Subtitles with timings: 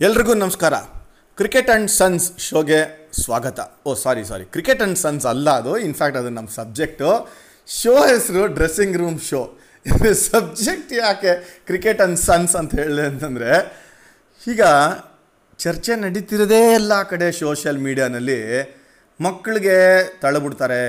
[0.00, 0.74] ಎಲ್ರಿಗೂ ನಮಸ್ಕಾರ.
[1.38, 2.80] Cricket and sons ಶೋಗೆ
[3.20, 3.60] ಸ್ವಾಗತ.
[3.86, 5.72] ಓ sorry sorry cricket and sons ಅಲ್ಲ ಅದು.
[5.86, 7.10] ಇನ್ಫ್ಯಾಕ್ಟ್ ಅದು ನಮ್ಮ ಸಬ್ಜೆಕ್ಟು
[7.78, 9.40] ಶೋ ಹೆಸರು ಡ್ರೆಸ್ಸಿಂಗ್ ರೂಮ್ ಶೋ
[10.26, 11.32] ಸಬ್ಜೆಕ್ಟ್ ಯಾಕೆ
[11.68, 13.50] ಕ್ರಿಕೆಟ್ ಆ್ಯಂಡ್ ಸನ್ಸ್ ಅಂತ ಹೇಳಿದೆ ಅಂತಂದರೆ,
[14.46, 14.62] ಈಗ
[15.64, 18.40] ಚರ್ಚೆ ನಡೀತಿರೋದೇ ಎಲ್ಲ ಕಡೆ ಸೋಷಿಯಲ್ ಮೀಡಿಯಾನಲ್ಲಿ
[19.20, 19.76] ಮಕ್ಕಳಿಗೆ
[20.24, 20.82] ತಳ್ಳಿಬಿಡ್ತಾರೆ.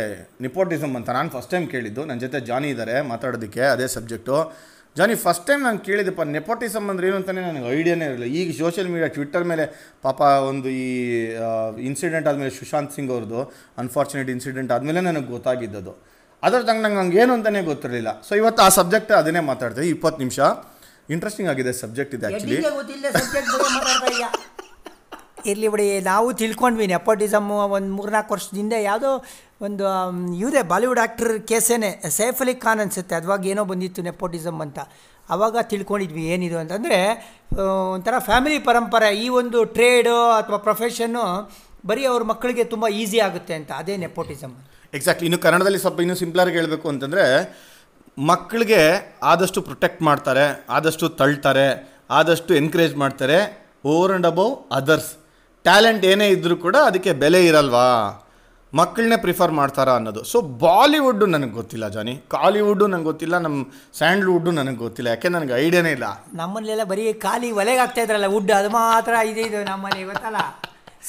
[0.48, 2.04] ನಿಪೋಟಿಸಮ್ ಅಂತ ನಾನು ಫಸ್ಟ್ ಟೈಮ್ ಕೇಳಿದ್ದು.
[2.06, 4.38] ನನ್ನ ಜೊತೆ ಜಾನಿ ಇದ್ದಾರೆ ಮಾತಾಡೋದಕ್ಕೆ ಅದೇ ಸಬ್ಜೆಕ್ಟು
[4.98, 8.28] ಜಾನಿ ಫಸ್ಟ್ ಟೈಮ್ ನಾನು ಕೇಳಿದಪ್ಪ ನೆಪೋಟಿಸಮ್ ಅಂದ್ರೆ ಏನು ಅಂತಲೇ ನನಗೆ ಐಡಿಯಾನೇ ಇರಲಿಲ್ಲ.
[8.40, 9.66] ಈಗ ಸೋಷಿಯಲ್ ಮೀಡಿಯಾ ಟ್ವಿಟ್ಟರ್ ಮೇಲೆ
[10.06, 10.20] ಪಾಪ
[10.52, 10.86] ಒಂದು ಈ
[11.90, 13.42] ಇನ್ಸಿಡೆಂಟ್ ಆದಮೇಲೆ ಸುಶಾಂತ್ ಸಿಂಗ್ ಅವ್ರದ್ದು
[13.84, 15.94] ಅನ್ಫಾರ್ಚುನೇಟ್ ಇನ್ಸಿಡೆಂಟ್ ಆದಮೇಲೆ ನನಗೆ ಗೊತ್ತಾಗಿದ್ದದು.
[16.44, 18.10] ಅದರ ತಂಗ ನಂಗೆ ಹಂಗೆ ಏನು ಅಂತಲೇ ಗೊತ್ತಿರಲಿಲ್ಲ.
[18.28, 20.40] ಸೊ ಇವತ್ತು ಆ ಸಬ್ಜೆಕ್ಟ್ ಅದನ್ನೇ ಮಾತಾಡ್ತೀವಿ ಇಪ್ಪತ್ತು ನಿಮಿಷ.
[21.16, 22.58] ಇಂಟ್ರೆಸ್ಟಿಂಗ್ ಆಗಿದೆ ಸಬ್ಜೆಕ್ಟ್ ಇದೆ ಆ್ಯಕ್ಚುಲಿ
[25.52, 29.12] ಇರಲಿ ಬಿಡಿ, ನಾವು ತಿಳ್ಕೊಂಡ್ವಿ ನೆಪೋಟಿಸಮ್ಮು ಒಂದು ಮೂರ್ನಾಲ್ಕು ವರ್ಷದಿಂದ ಯಾವುದೋ
[29.68, 29.86] ಒಂದು
[30.42, 34.80] ಇವರೇ ಬಾಲಿವುಡ್ ಆ್ಯಕ್ಟ್ರ್ ಕೇಸೇನೆ, ಸೈಫ್ ಅಲಿ ಖಾನ್ ಅನಿಸುತ್ತೆ, ಅದುವಾಗ ಏನೋ ಬಂದಿತ್ತು ನೆಪೋಟಿಸಮ್ ಅಂತ.
[35.34, 37.00] ಆವಾಗ ತಿಳ್ಕೊಂಡಿದ್ವಿ ಏನಿದು ಅಂತಂದರೆ
[37.96, 41.26] ಒಂಥರ ಫ್ಯಾಮಿಲಿ ಪರಂಪರೆ, ಈ ಒಂದು ಟ್ರೇಡು ಅಥವಾ ಪ್ರೊಫೆಷನ್ನು
[41.90, 44.56] ಬರೀ ಅವ್ರ ಮಕ್ಕಳಿಗೆ ತುಂಬ ಈಸಿ ಆಗುತ್ತೆ ಅಂತ, ಅದೇ ನೆಪೋಟಿಸಮ್.
[44.98, 47.26] ಎಕ್ಸಾಕ್ಟ್ಲಿ ಇನ್ನು ಕನ್ನಡದಲ್ಲಿ ಸ್ವಲ್ಪ ಇನ್ನೂ ಸಿಂಪ್ಲಾಗಿ ಹೇಳಬೇಕು ಅಂತಂದರೆ,
[48.18, 48.82] ಮಕ್ಕಳಿಗೆ
[49.32, 50.46] ಆದಷ್ಟು ಪ್ರೊಟೆಕ್ಟ್ ಮಾಡ್ತಾರೆ,
[50.78, 51.68] ಆದಷ್ಟು ತಳ್ತಾರೆ,
[52.20, 53.40] ಆದಷ್ಟು ಎನ್ಕರೇಜ್ ಮಾಡ್ತಾರೆ
[53.94, 55.12] over and above others
[55.64, 57.88] talent ಏನೇ ಇದ್ದರೂ ಕೂಡ ಅದಕ್ಕೆ ಬೆಲೆ ಇರಲ್ವಾ?
[58.74, 60.24] ಮಕ್ಕಳನ್ನೇ ಪ್ರಿಫರ್ ಮಾಡ್ತಾರಾ ಅನ್ನೋದು.
[60.24, 62.22] ಸೊ ಬಾಲಿವುಡ್ಡು ನನಗೆ ಗೊತ್ತಿಲ್ಲ ಜಾನಿ.
[62.28, 63.66] ಕಾಲಿವುಡ್ಡು ನನಗೆ ಗೊತ್ತಿಲ್ಲ ನಮ್ಮ
[63.98, 65.10] ಸ್ಯಾಂಡ್ಲ್ವುಡ್ಡು ನನಗೆ ಗೊತ್ತಿಲ್ಲ.
[65.10, 66.26] ಯಾಕೆ ನನಗೆ ಐಡಿಯಾನೇ ಇಲ್ಲ.
[66.34, 70.38] ನಮ್ಮಲ್ಲೆಲ್ಲ ಬರೀ ಖಾಲಿ ಒಲೆಗೆ ಆಗ್ತಾ ಇದ್ರಲ್ಲ ವುಡ್ ಅದು ಮಾತ್ರ ಇದೆ ಇದು ನಮ್ಮಲ್ಲಿ ಗೊತ್ತಲ್ಲ.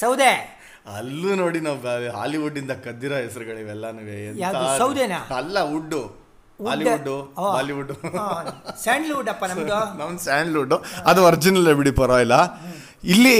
[0.00, 0.58] ಸೌದೆ.
[0.96, 3.84] ಅಲ್ಲೂ ನೋಡಿ ನಾವು ಹಾಲಿವುಡ್ ಹಾಲಿವುಡ್ಡಿಂದ ಕದ್ದಿರೋ ಹೆಸರುಗಳಿವೆಲ್ಲ?
[4.78, 5.36] ಸೌದೆನಾ?
[5.36, 6.28] ಅಲ್ಲ ವುಡ್ಡು.
[6.68, 7.52] ಹಾಲಿವುಡ್ ಓ.
[7.54, 7.94] ಬಾಲಿವುಡ್ಡು.
[8.82, 9.98] ಸ್ಯಾಂಡ್ಲ್ವುಡ್ ಅಪ್ಪ ನಮ್ದು.
[9.98, 10.74] ನಮ್ಮ ಸ್ಯಾಂಡ್ಲ್ವುಡ್
[11.06, 12.36] ಅದು ಒರಿಜಿನಲ್ ಬಿಡಿ ಪರವಾಗಿಲ್ಲ.
[13.04, 13.36] ಇಲ್ಲಿ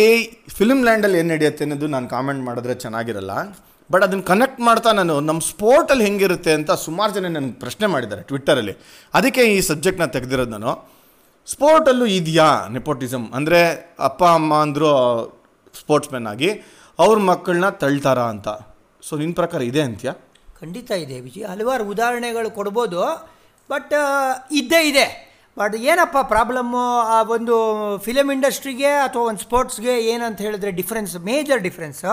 [0.56, 3.32] ಫಿಲ್ಮ್ ಲ್ಯಾಂಡಲ್ಲಿ ಏನು ನಡೆಯುತ್ತೆ ಅನ್ನೋದು ನಾನು ಕಾಮೆಂಟ್ ಮಾಡಿದ್ರೆ ಚೆನ್ನಾಗಿರಲ್ಲ.
[3.90, 8.74] ಬಟ್ ಅದನ್ನು ಕನೆಕ್ಟ್ ಮಾಡ್ತಾ ನಾನು ನಮ್ಮ ಸ್ಪೋರ್ಟಲ್ಲಿ ಹೆಂಗಿರುತ್ತೆ ಅಂತ ಸುಮಾರು ಜನ ನನಗೆ ಪ್ರಶ್ನೆ ಮಾಡಿದ್ದಾರೆ ಟ್ವಿಟ್ಟರಲ್ಲಿ
[9.14, 10.72] ಅದಕ್ಕೆ ಈ ಸಬ್ಜೆಕ್ಟ್ನ ತೆಗೆದಿರೋದು ನಾನು.
[11.46, 13.60] ಸ್ಪೋರ್ಟಲ್ಲೂ ಇದೆಯಾ ನೆಪೋಟಿಸಮ್ ಅಂದರೆ
[13.98, 14.90] ಅಪ್ಪ, ಅಮ್ಮ ಅಂದರು
[15.80, 16.50] ಸ್ಪೋರ್ಟ್ಸ್ ಮ್ಯಾನ್ ಆಗಿ,
[16.98, 18.48] ಅವ್ರ ಮಕ್ಕಳನ್ನ ತಳ್ತಾರ ಅಂತ.
[19.02, 20.12] ಸೊ ನಿನ್ನ ಪ್ರಕಾರ ಇದೆ ಅಂತ್ಯಾ?
[20.60, 21.44] ಖಂಡಿತ ಇದೆ, ವಿಜಯ್.
[21.44, 23.00] ಹಲವಾರು ಉದಾಹರಣೆಗಳು ಕೊಡ್ಬೋದು
[23.70, 23.94] ಬಟ್
[24.52, 25.27] ಇದ್ದೇ ಇದೆ.
[25.56, 27.54] ಬಟ್ ಏನಪ್ಪ ಪ್ರಾಬ್ಲಮ್ಮು ಆ ಒಂದು
[27.98, 32.12] ಫಿಲಮ್ ಇಂಡಸ್ಟ್ರಿಗೆ ಅಥವಾ ಒಂದು ಸ್ಪೋರ್ಟ್ಸ್ಗೆ ಏನಂತ ಹೇಳಿದ್ರೆ ಡಿಫ್ರೆನ್ಸ್ ಮೇಜರ್ ಡಿಫ್ರೆನ್ಸು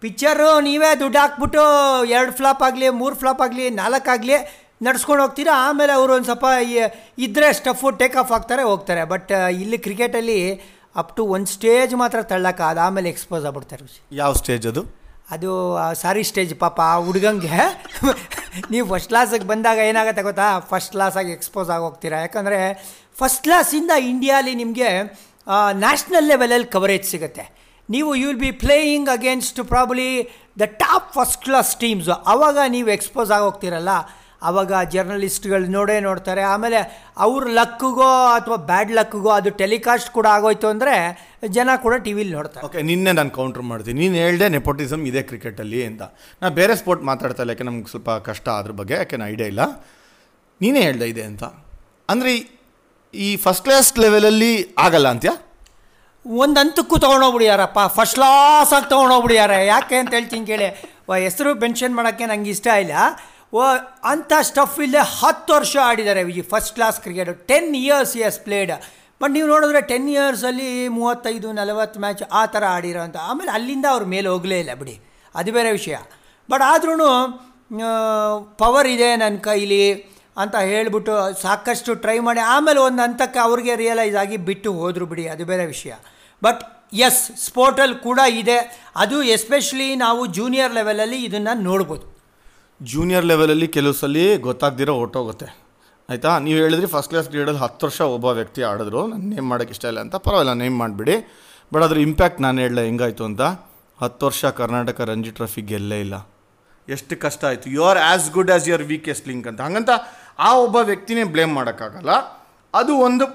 [0.00, 1.62] ಪಿಕ್ಚರು ನೀವೇ ದುಡ್ಡು ಹಾಕ್ಬಿಟ್ಟು
[2.06, 4.36] ಎರಡು ಫ್ಲಾಪ್ ಆಗಲಿ, ಮೂರು ಫ್ಲಾಪ್ ಆಗಲಿ ನಾಲ್ಕಾಗಲಿ
[4.82, 5.54] ನಡ್ಸ್ಕೊಂಡು ಹೋಗ್ತೀರಾ?
[5.68, 6.44] ಆಮೇಲೆ ಅವರು ಒಂದು ಸ್ವಲ್ಪ
[7.18, 9.04] ಇದ್ದರೆ ಸ್ಟಫು ಟೇಕ್ ಆಫ್ ಆಗ್ತಾರೆ, ಹೋಗ್ತಾರೆ.
[9.04, 10.38] ಬಟ್ ಇಲ್ಲಿ ಕ್ರಿಕೆಟಲ್ಲಿ
[10.96, 15.03] ಅಪ್ ಟು ಒಂದು ಸ್ಟೇಜ್ ಮಾತ್ರ ತಳ್ಳಕ್ಕೆ ಆಮೇಲೆ ಎಕ್ಸ್ಪೋಸ್ ಆಗ್ಬಿಡ್ತಾರೆ ಯಾವ ಸ್ಟೇಜ್ ಅದು?
[15.28, 15.50] ಅದು
[16.02, 17.58] ಸಾರಿ ಸ್ಟೇಜ್ ಪಾಪ ಆ ಹುಡುಗಂಗೆ
[18.72, 20.48] ನೀವು ಫಸ್ಟ್ ಕ್ಲಾಸಿಗೆ ಬಂದಾಗ ಏನಾಗುತ್ತೆ ಗೊತ್ತಾ?
[20.70, 22.18] ಫಸ್ಟ್ ಕ್ಲಾಸಾಗಿ ಎಕ್ಸ್ಪೋಸ್ ಆಗಿ ಹೋಗ್ತೀರಾ?
[22.24, 22.58] ಯಾಕಂದರೆ
[23.20, 24.90] ಫಸ್ಟ್ ಕ್ಲಾಸಿಂದ ಇಂಡಿಯಾಲಿ ನಿಮಗೆ
[25.84, 27.44] ನ್ಯಾಷನಲ್ ಲೆವೆಲಲ್ಲಿ ಕವರೇಜ್ ಸಿಗುತ್ತೆ.
[27.88, 30.10] ನೀವು you will be playing against probably
[30.62, 33.94] the top first class teams ಆವಾಗ ನೀವು ಎಕ್ಸ್ಪೋಸ್ ಆಗಿ ಹೋಗ್ತೀರಲ್ಲ?
[34.48, 36.42] ಆವಾಗ ಜರ್ನಲಿಸ್ಟ್ಗಳು ನೋಡೇ ನೋಡ್ತಾರೆ.
[36.54, 36.78] ಆಮೇಲೆ
[37.26, 38.08] ಅವ್ರ ಲಕ್ಕಿಗೋ
[38.38, 40.96] ಅಥವಾ ಬ್ಯಾಡ್ ಲಕ್ಕಿಗೋ ಅದು ಟೆಲಿಕಾಸ್ಟ್ ಕೂಡ ಆಗೋಯ್ತು ಅಂದರೆ
[41.56, 42.64] ಜನ ಕೂಡ ಟಿ ವಿಲಿ ನೋಡ್ತಾರೆ.
[42.68, 43.98] ಓಕೆ ನಿನ್ನೆ ನಾನು ಕೌಂಟ್ರ್ ಮಾಡ್ತೀನಿ.
[44.04, 46.02] ನೀನು ಹೇಳ್ದೆ ನೆಪೋಟಿಸಮ್ ಇದೆ ಕ್ರಿಕೆಟಲ್ಲಿ ಅಂತ.
[46.42, 49.64] ನಾನು ಬೇರೆ ಸ್ಪೋರ್ಟ್ ಮಾತಾಡ್ತಾ ಇಲ್ಲ ಯಾಕೆ ನಮ್ಗೆ ಸ್ವಲ್ಪ ಕಷ್ಟ ಅದ್ರ ಬಗ್ಗೆ ಯಾಕೆ ನಾನು ಐಡಿಯಾ ಇಲ್ಲ.
[50.60, 51.44] ನೀನೇ ಹೇಳ್ದೆ ಇದೆ ಅಂತ.
[52.12, 52.32] ಅಂದರೆ
[53.14, 54.52] ಈ ಫಸ್ಟ್ ಕ್ಲಾಸ್ ಲೆವೆಲಲ್ಲಿ
[54.86, 55.34] ಆಗಲ್ಲ ಅಂತ್ಯಾ?
[56.24, 60.68] ಒಂದು ಹಂತಕ್ಕೂ ತೊಗೊಂಡೋಗ್ಬಿಡಿಯಾರಪ್ಪ ಫಸ್ಟ್ ಕ್ಲಾಸಾಗಿ ತೊಗೊಂಡೋಗ್ಬಿಡಿಯಾರೆ ಯಾಕೆ ಅಂತ ಹೇಳ್ತೀನಿ ಕೇಳಿ.
[61.24, 62.94] ಹೆಸರು ಮೆನ್ಷನ್ ಮಾಡೋಕ್ಕೆ ನಂಗೆ ಇಷ್ಟ ಇಲ್ಲ.
[63.58, 63.62] ಓ
[64.12, 66.42] ಅಂಥ ಸ್ಟಫ್ ಇಲ್ಲೇ ಹತ್ತು ವರ್ಷ ಆಡಿದ್ದಾರೆ Viji.
[66.52, 68.72] First class cricket ten years as played
[69.22, 74.28] but ನೀವು ನೋಡಿದ್ರೆ ಟೆನ್ ಇಯರ್ಸಲ್ಲಿ ಮೂವತ್ತೈದು, ನಲವತ್ತು ಮ್ಯಾಚ್ ಆ ಥರ ಆಡಿರೋಂಥ ಆಮೇಲೆ ಅಲ್ಲಿಂದ ಅವ್ರ ಮೇಲೆ
[74.32, 74.94] ಹೋಗಲೇ ಇಲ್ಲ ಬಿಡಿ.
[75.34, 75.96] ಅದು ಬೇರೆ ವಿಷಯ.
[76.48, 76.94] ಬಟ್ ಆದ್ರೂ
[78.62, 79.84] ಪವರ್ ಇದೆ ನನ್ನ ಕೈಲಿ
[80.42, 85.26] ಅಂತ ಹೇಳಿಬಿಟ್ಟು ಸಾಕಷ್ಟು ಟ್ರೈ ಮಾಡಿ, ಆಮೇಲೆ ಒಂದು ಹಂತಕ್ಕೆ ಅವ್ರಿಗೆ ರಿಯಲೈಸ್ ಆಗಿ ಬಿಟ್ಟು ಹೋದರು ಬಿಡಿ.
[85.34, 85.92] ಅದು ಬೇರೆ ವಿಷಯ.
[86.42, 86.62] ಬಟ್
[87.06, 88.58] ಎಸ್ ಸ್ಪೋರ್ಟಲ್ಲಿ ಕೂಡ ಇದೆ.
[89.04, 92.13] ಅದು ಎಸ್ಪೆಷಲಿ ನಾವು ಜೂನಿಯರ್ ಲೆವೆಲಲ್ಲಿ ಇದನ್ನು ನೋಡ್ಬೋದು.
[92.82, 95.64] ಜೂನಿಯರ್ ಲೆವೆಲಲ್ಲಿ ಕೆಲವು ಸಲ ಗೊತ್ತಾಗ್ದಿರೋ ಹೊಟ್ಟೋಗುತ್ತೆ
[96.10, 96.38] ಆಯಿತಾ?
[96.38, 99.06] ನೀವು ಹೇಳಿದ್ರಿ ಫಸ್ಟ್ ಕ್ಲಾಸ್ ಕ್ರಿಕೆಟಲ್ಲಿ ಹತ್ತು ವರ್ಷ ಒಬ್ಬ ವ್ಯಕ್ತಿ ಆಡಿದ್ರು.
[99.06, 100.16] ನಾನು ನೇಮ್ ಮಾಡೋಕ್ಕೆ ಇಷ್ಟ ಇಲ್ಲ ಅಂತ.
[100.16, 101.34] ಪರವಾಗಿಲ್ಲ ನೇಮ್ ಮಾಡಿಬಿಡಿ.
[101.72, 103.42] ಬಟ್ ಅದ್ರ ಇಂಪ್ಯಾಕ್ಟ್ ನಾನು ಹೇಳಲ್ಲ ಹೆಂಗಾಯ್ತು ಅಂತ?
[104.00, 106.28] ಹತ್ತು ವರ್ಷ ಕರ್ನಾಟಕ ರಂಜಿ ಟ್ರೋಫಿ ಗೆಲ್ಲೇ ಇಲ್ಲ.
[106.88, 107.70] ಎಷ್ಟು ಕಷ್ಟ ಆಯಿತು.
[107.70, 109.60] You are as good as your weakest link ಅಂತ.
[109.60, 109.90] ಹಂಗಂತ
[110.38, 112.10] ಆ ಒಬ್ಬ ವ್ಯಕ್ತಿನೇ ಬ್ಲೇಮ್ ಮಾಡೋಕ್ಕಾಗಲ್ಲ.
[112.74, 113.26] ಅದು ಒಂದು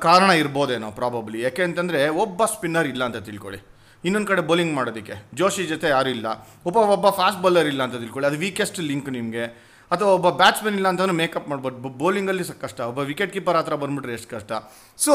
[0.00, 3.69] ಕಾರಣ ಇರ್ಬೋದೇನೋ ಪ್ರಾಬಬ್ಲಿ ಯಾಕೆ ಅಂತಂದರೆ ಒಬ್ಬ ಸ್ಪಿನ್ನರ್ ಇಲ್ಲ ಅಂತ ತಿಳ್ಕೊಳ್ಳಿ.
[4.04, 5.14] ಇನ್ನೊಂದು ಕಡೆ ಬೌಲಿಂಗ್ ಮಾಡೋದಕ್ಕೆ.
[5.38, 6.26] ಜೋಶಿ ಜೊತೆ ಯಾರೂ ಇಲ್ಲ.
[6.68, 8.28] ಒಬ್ಬ ಒಬ್ಬ ಫಾಸ್ಟ್ ಬೌಲರ್ ಇಲ್ಲ ಅಂತ ತಿಳ್ಕೊಳ್ಳಿ.
[8.30, 9.44] ಅದು ವೀಕೆಸ್ಟ್ ಲಿಂಕ್ ನಿಮಗೆ.
[9.90, 11.76] ಅಥವಾ ಒಬ್ಬ ಬ್ಯಾಟ್ಸ್ಮನ್ ಇಲ್ಲ ಅಂತಲೂ ಮೇಕಪ್ ಮಾಡ್ಬೋದು.
[12.02, 12.80] ಬೌಲಿಂಗಲ್ಲಿ ಸಹ ಕಷ್ಟ.
[12.90, 14.52] ಒಬ್ಬ ವಿಕೆಟ್ ಕೀಪರ್ ಹತ್ರ ಬಂದ್ಬಿಟ್ರೆ ಎಷ್ಟು ಕಷ್ಟ.
[14.98, 15.14] ಸೊ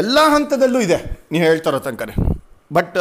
[0.00, 0.98] ಎಲ್ಲ ಹಂತದಲ್ಲೂ ಇದೆ.
[1.32, 2.14] ನೀವು ಹೇಳ್ತಾರೋ ತನಕನೇ.
[2.78, 2.98] ಬಟ್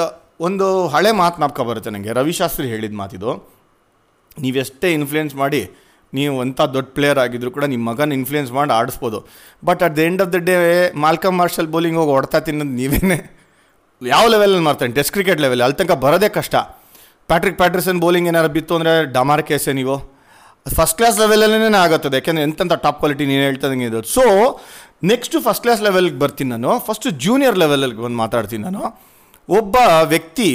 [0.48, 3.31] ಒಂದು ಹಳೆ ಮಾತು ನಾಪ್ಕ ಬರುತ್ತೆ ನನಗೆ ರವಿಶಾಸ್ತ್ರಿ ಹೇಳಿದ ಮಾತಿದು
[4.46, 5.62] ನೀವೆಷ್ಟೇ ಇನ್ಫ್ಲುಯೆನ್ಸ್ ಮಾಡಿ,
[6.13, 9.19] ನೀವು ಅಂಥ ದೊಡ್ಡ ಪ್ಲೇಯರ್ ಆಗಿದ್ರು ಕೂಡ ನಿಮ್ಮ ಮಗನ ಇನ್ಫ್ಲುಯೆನ್ಸ್ ಮಾಡಿ ಆಡಿಸ್ಬೋದು.
[9.68, 10.56] But at the end of the day
[11.06, 13.18] Malcolm Marshall bowling ಹೋಗಿ ಹೊಡ್ತಾ ತಿನ್ನೋದು ನೀವೇನೆ.
[14.01, 14.92] ಯಾವ ಲೆವೆಲಲ್ಲಿ ಮಾಡ್ತಾನೆ?
[14.97, 16.56] ಟೆಸ್ಟ್ ಕ್ರಿಕೆಟ್ ಲೆವೆಲ್ ಅಲ್ಲಿ ತನಕ ಬರೋದೇ ಕಷ್ಟ.
[17.30, 19.95] ಪ್ಯಾಟ್ರಿಕ್ ಪ್ಯಾಟ್ರಿಸನ್ ಬೌಲಿಂಗ್ ಏನಾರು ಬಿತ್ತು ಅಂದರೆ ಡಮಾರ್ ಕೇಸೆ ನೀವು
[20.77, 22.15] ಫಸ್ಟ್ ಕ್ಲಾಸ್ ಲೆವೆಲಲ್ಲೇ ಆಗುತ್ತದೆ.
[22.19, 24.00] ಯಾಕೆಂದರೆ ಎಂತೆಂಥ ಟಾಪ್ ಕ್ವಾಲಿಟಿ ನೀನು ಹೇಳ್ತದಂಗೆ ಇದು.
[24.15, 24.24] ಸೊ
[25.12, 26.71] ನೆಕ್ಸ್ಟು ಫಸ್ಟ್ ಕ್ಲಾಸ್ ಲೆವೆಲ್ಗೆ ಬರ್ತೀನಿ ನಾನು.
[26.88, 28.83] ಫಸ್ಟು ಜೂನಿಯರ್ ಲೆವೆಲಲ್ಲಿ ಒಂದು ಮಾತಾಡ್ತೀನಿ ನಾನು.
[29.59, 29.75] ಒಬ್ಬ
[30.13, 30.50] ವ್ಯಕ್ತಿ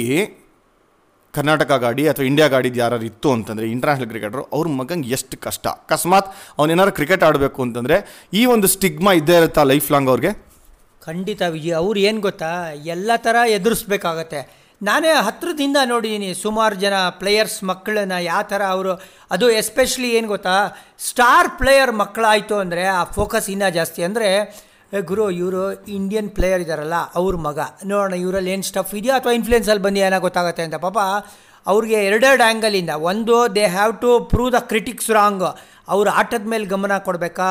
[1.33, 5.65] ಕರ್ನಾಟಕ ಗಾಡಿ ಅಥವಾ ಇಂಡಿಯಾ ಗಾಡಿದು ಯಾರು ಇತ್ತು ಅಂತಂದರೆ ಇಂಟರ್ನ್ಯಾಷನಲ್ ಕ್ರಿಕೆಟರು ಅವ್ರ ಮಗಂಗೆ ಎಷ್ಟು ಕಷ್ಟ.
[5.83, 6.29] ಅಕಸ್ಮಾತ್
[6.59, 7.97] ಅವನೇನಾದ್ರು ಕ್ರಿಕೆಟ್ ಆಡಬೇಕು ಅಂತಂದರೆ,
[8.39, 10.31] ಈ ಒಂದು ಸ್ಟಿಗ್ಮಾ ಇದ್ದೇ ಇರುತ್ತಾ ಲೈಫ್ ಲಾಂಗ್ ಅವ್ರಿಗೆ?
[11.05, 12.51] ಖಂಡಿತ ವಿಜಯ್, ಅವ್ರು ಏನು ಗೊತ್ತಾ?
[12.95, 14.41] ಎಲ್ಲ ಥರ ಎದುರಿಸ್ಬೇಕಾಗತ್ತೆ.
[14.87, 18.93] ನಾನೇ ಹತ್ರದಿಂದ ನೋಡಿದ್ದೀನಿ ಸುಮಾರು ಜನ ಪ್ಲೇಯರ್ಸ್ ಮಕ್ಕಳನ್ನ ಯಾವ ಥರ ಅವರು,
[19.35, 20.55] ಅದು ಎಸ್ಪೆಷಲಿ ಏನು ಗೊತ್ತಾ?
[21.09, 24.29] ಸ್ಟಾರ್ ಪ್ಲೇಯರ್ ಮಕ್ಕಳಾಯಿತು ಅಂದರೆ ಆ ಫೋಕಸ್ ಇನ್ನೂ ಜಾಸ್ತಿ ಅಂದರೆ
[25.09, 25.61] ಗುರು, ಇವರು
[25.97, 27.59] ಇಂಡಿಯನ್ ಪ್ಲೇಯರ್ ಇದ್ದಾರಲ್ಲ ಅವ್ರ ಮಗ.
[27.91, 30.77] ನೋಡೋಣ ಇವರಲ್ಲಿ ಏನು ಸ್ಟಫ್ ಇದೆಯಾ ಅಥವಾ ಇನ್ಫ್ಲೂಯೆನ್ಸಲ್ಲಿ ಬಂದು ಏನೋ ಗೊತ್ತಾಗುತ್ತೆ ಅಂತ.
[30.87, 30.97] ಪಾಪ
[31.65, 35.45] ಅವ್ರಿಗೆ ಎರಡೆರಡು ಆ್ಯಂಗಲಿಂದ ಒಂದು they have to prove the critics wrong
[35.93, 37.49] ಅವ್ರ ಆಟದ ಮೇಲೆ ಗಮನ ಕೊಡಬೇಕಾ?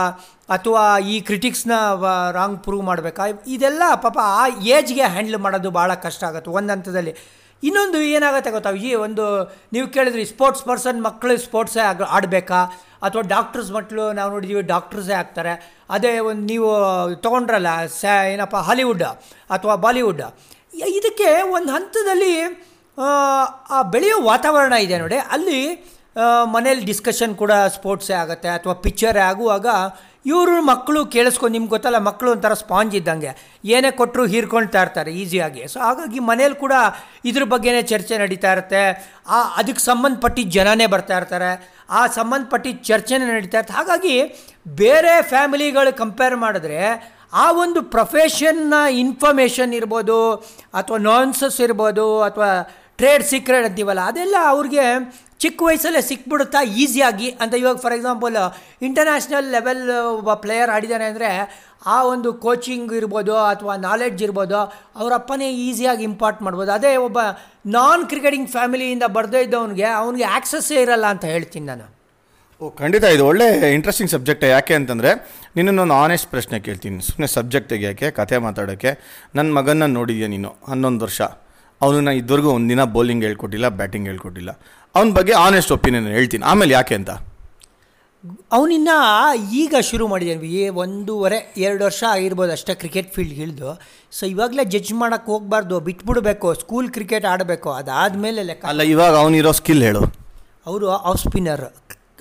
[0.55, 1.73] ಅಥವಾ ಈ ಕ್ರಿಟಿಕ್ಸ್ನ
[2.39, 3.25] ರಾಂಗ್ ಪ್ರೂವ್ ಮಾಡಬೇಕಾ?
[3.55, 7.13] ಇದೆಲ್ಲ ಪಾಪ ಆ ಏಜ್ಗೆ ಹ್ಯಾಂಡ್ಲ್ ಮಾಡೋದು ಭಾಳ ಕಷ್ಟ ಆಗುತ್ತೆ, ಒಂದು ಹಂತದಲ್ಲಿ.
[7.63, 9.25] ಇನ್ನೊಂದು ಏನಾಗುತ್ತೆ ಗೊತ್ತಾ ಈ ಒಂದು
[9.75, 12.61] ನೀವು ಕೇಳಿದ್ರಿ ಸ್ಪೋರ್ಟ್ಸ್ ಪರ್ಸನ್ ಮಕ್ಕಳು ಸ್ಪೋರ್ಟ್ಸೇ ಆಗ, ಆಡಬೇಕಾ?
[13.07, 15.53] ಅಥವಾ ಡಾಕ್ಟರ್ಸ್ ಮಕ್ಕಳು ನಾವು ನೋಡಿದ್ದೀವಿ ಡಾಕ್ಟರ್ಸೇ ಆಗ್ತಾರೆ.
[15.97, 16.71] ಅದೇ ಒಂದು ನೀವು
[17.25, 19.07] ತೊಗೊಂಡ್ರಲ್ಲ ಸ್ಯಾ ಏನಪ್ಪ ಹಾಲಿವುಡ್
[19.57, 20.25] ಅಥವಾ ಬಾಲಿವುಡ್
[20.99, 21.29] ಇದಕ್ಕೆ
[21.59, 22.35] ಒಂದು ಹಂತದಲ್ಲಿ
[23.01, 25.17] ಆ, ಬೆಳೆಯೋ ವಾತಾವರಣ ಇದೆ ನೋಡಿ.
[25.17, 25.61] ಅಲ್ಲಿ
[26.45, 29.67] ಮನೇಲಿ ಡಿಸ್ಕಷನ್ ಕೂಡ ಸ್ಪೋರ್ಟ್ಸೇ ಆಗುತ್ತೆ ಅಥವಾ ಪಿಕ್ಚರೇ ಆಗುವಾಗ
[30.27, 33.61] ಇವರು ಮಕ್ಕಳು ಕೇಳಿಸ್ಕೊಂಡು ನಿಮ್ಗೆ ಗೊತ್ತಲ್ಲ ಮಕ್ಕಳು ಒಂಥರ ಸ್ಪಾಂಜ್ ಇದ್ದಂಗೆ.
[33.65, 36.73] ಏನೇ ಕೊಟ್ಟರು ಹೀರ್ಕೊಳ್ತಾ ಇರ್ತಾರೆ ಈಸಿಯಾಗಿ ಸೊ ಹಾಗಾಗಿ ಮನೇಲಿ ಕೂಡ
[37.25, 38.83] ಇದ್ರ ಬಗ್ಗೆನೇ ಚರ್ಚೆ ನಡೀತಾ ಇರುತ್ತೆ.
[39.29, 41.51] ಆ ಅದಕ್ಕೆ ಸಂಬಂಧಪಟ್ಟಿದ್ದ ಜನನೇ ಬರ್ತಾ ಇರ್ತಾರೆ.
[41.91, 43.75] ಆ ಸಂಬಂಧಪಟ್ಟಿದ್ದ ಚರ್ಚೆನೇ ನಡೀತಾ ಇರುತ್ತೆ.
[43.75, 44.17] ಹಾಗಾಗಿ
[44.69, 46.83] ಬೇರೆ ಫ್ಯಾಮಿಲಿಗಳು ಕಂಪೇರ್ ಮಾಡಿದ್ರೆ
[47.33, 50.35] ಆ ಒಂದು ಪ್ರೊಫೆಷನ್ನ ಇನ್ಫಾರ್ಮೇಷನ್ ಇರ್ಬೋದು
[50.75, 52.49] ಅಥವಾ ನಾನ್ಸಸ್ ಇರ್ಬೋದು ಅಥವಾ
[53.01, 54.85] ಟ್ರೇಡ್ ಸೀಕ್ರೆಟ್ ಅಂತೀವಲ್ಲ, ಅದೆಲ್ಲ ಅವ್ರಿಗೆ
[55.43, 58.35] ಚಿಕ್ಕ ವಯಸ್ಸಲ್ಲೇ ಸಿಕ್ಬಿಡುತ್ತಾ ಈಸಿಯಾಗಿ ಅಂತ ಇವಾಗ ಫಾರ್ ಎಕ್ಸಾಂಪಲ್
[58.87, 59.85] ಇಂಟರ್ನ್ಯಾಷನಲ್ ಲೆವೆಲ್
[60.19, 61.31] ಒಬ್ಬ ಪ್ಲೇಯರ್ ಆಡಿದ್ದಾನೆ ಅಂದರೆ
[61.95, 64.59] ಆ ಒಂದು ಕೋಚಿಂಗ್ ಇರ್ಬೋದು ಅಥವಾ ನಾಲೆಡ್ಜ್ ಇರ್ಬೋದು
[65.01, 66.71] ಅವರಪ್ಪನೇ ಈಸಿಯಾಗಿ ಇಂಪಾರ್ಟ್ ಮಾಡ್ಬೋದು.
[66.79, 67.19] ಅದೇ ಒಬ್ಬ
[67.79, 71.87] ನಾನ್ ಕ್ರಿಕೆಟಿಂಗ್ ಫ್ಯಾಮಿಲಿಯಿಂದ ಬರ್ದೇ ಇದ್ದವನಿಗೆ ಅವನಿಗೆ ಆ್ಯಕ್ಸಸ್ಸೇ ಇರಲ್ಲ ಅಂತ ಹೇಳ್ತೀನಿ ನಾನು.
[72.61, 75.11] ಓ, ಖಂಡಿತ ಇದು ಒಳ್ಳೆ ಇಂಟ್ರೆಸ್ಟಿಂಗ್ ಸಬ್ಜೆಕ್ಟ್ ಯಾಕೆ ಅಂತಂದರೆ
[75.59, 76.99] ನಿನ್ನೊಂದು ಆನೆಸ್ಟ್ ಪ್ರಶ್ನೆ ಕೇಳ್ತೀನಿ.
[77.07, 78.91] ಸುಮ್ಮನೆ ಸಬ್ಜೆಕ್ಟ್ ಯಾಕೆ, ಕತೆ ಮಾತಾಡೋಕ್ಕೆ
[79.39, 81.21] ನನ್ನ ಮಗನ ನೋಡಿದ್ಯಾ ನೀನು ಹನ್ನೊಂದು ವರ್ಷ?
[81.83, 84.61] ಅವನನ್ನ ಇದುವರೆಗೂ ದಿನ ಬೌಲಿಂಗ್ ಹೇಳ್ಕೊಟ್ಟಿಲ್ಲ ಬ್ಯಾಟಿಂಗ್ ಹೇಳ್ಕೊಟ್ಟಿಲ್ಲ.
[84.95, 86.45] ಅವನ ಬಗ್ಗೆ ಆನೆಸ್ಟ್ ಒಪಿನಿಯನ್ ಹೇಳ್ತೀನಿ.
[86.45, 87.11] ಆಮೇಲೆ ಯಾಕೆ ಅಂತ?
[88.53, 88.89] ಅವನಿನ್ನ
[89.53, 93.81] ಈಗ ಶುರು ಮಾಡಿದ್ದಾನೆ ಏ ಒಂದೂವರೆ ಎರಡು ವರ್ಷ ಆಗಿರ್ಬೋದು ಅಷ್ಟೇ ಕ್ರಿಕೆಟ್ ಫೀಲ್ಡ್ ಹಿಡಿದು.
[94.13, 95.81] ಸೊ ಇವಾಗಲೇ ಜಡ್ಜ್ ಮಾಡೋಕ್ಕೆ ಹೋಗಬಾರ್ದು.
[95.81, 96.55] ಬಿಟ್ಬಿಡಬೇಕು.
[96.55, 97.73] ಸ್ಕೂಲ್ ಕ್ರಿಕೆಟ್ ಆಡಬೇಕು.
[97.73, 98.65] ಅದಾದಮೇಲೆ ಲೆಕ್ಕ.
[98.65, 100.01] ಅಲ್ಲ ಇವಾಗ ಅವನಿರೋ ಸ್ಕಿಲ್ ಹೇಳು.
[100.67, 101.75] ಅವರು ಆಫ್ ಸ್ಪಿನ್ನರ್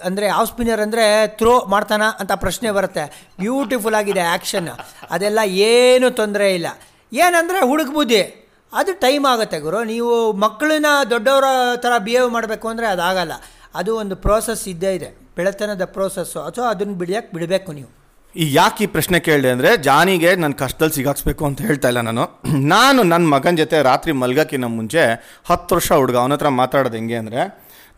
[0.03, 3.29] ಅಂದರೆ ಆಫ್ ಸ್ಪಿನ್ನರ್ ಅಂದರೆ ಥ್ರೋ ಮಾಡ್ತಾನ ಅಂತ ಪ್ರಶ್ನೆ ಬರುತ್ತೆ.
[3.39, 4.67] ಬ್ಯೂಟಿಫುಲ್ ಆಗಿದೆ ಆ್ಯಕ್ಷನ್
[5.11, 6.67] ಅದೆಲ್ಲ ಏನು ತೊಂದರೆ ಇಲ್ಲ.
[7.13, 8.38] ಏನಂದರೆ ಹುಡುಗ ಬುದ್ಧಿ.
[8.73, 9.83] ಅದು ಟೈಮ್ ಆಗುತ್ತೆ ಗುರು.
[9.83, 13.33] ನೀವು ಮಕ್ಕಳನ್ನ ದೊಡ್ಡವರ ಥರ ಬಿಹೇವ್ ಮಾಡಬೇಕು ಅಂದರೆ ಅದಾಗಲ್ಲ.
[13.75, 15.09] ಅದು ಒಂದು ಪ್ರೋಸೆಸ್ ಇದ್ದೇ ಇದೆ.
[15.37, 17.89] ಬೆಳೆತನದ ಪ್ರೋಸೆಸ್ಸು ಅಥವಾ ಅದನ್ನು ಬಿಡಿಯೋಕ್ಕೆ ಬಿಡಬೇಕು ನೀವು.
[18.35, 22.23] ಈ ಯಾಕೆ ಈ ಪ್ರಶ್ನೆ ಕೇಳಿದೆ ಅಂದರೆ ಜಾನಿಗೆ ನನ್ನ ಕಷ್ಟದಲ್ಲಿ ಸಿಗಾಕ್ಸ್ಬೇಕು ಅಂತ ಹೇಳ್ತಾ ಇಲ್ಲ ನಾನು.
[22.75, 25.03] ನಾನು ನನ್ನ ಮಗನ ಜೊತೆ ರಾತ್ರಿ ಮಲ್ಗಕ್ಕಿಂತ ಮುಂಚೆ
[25.49, 27.41] ಹತ್ತು ವರ್ಷ ಹುಡುಗ, ಅವನ ಹತ್ರ ಮಾತಾಡೋದು ಹೆಂಗೆ ಅಂದರೆ,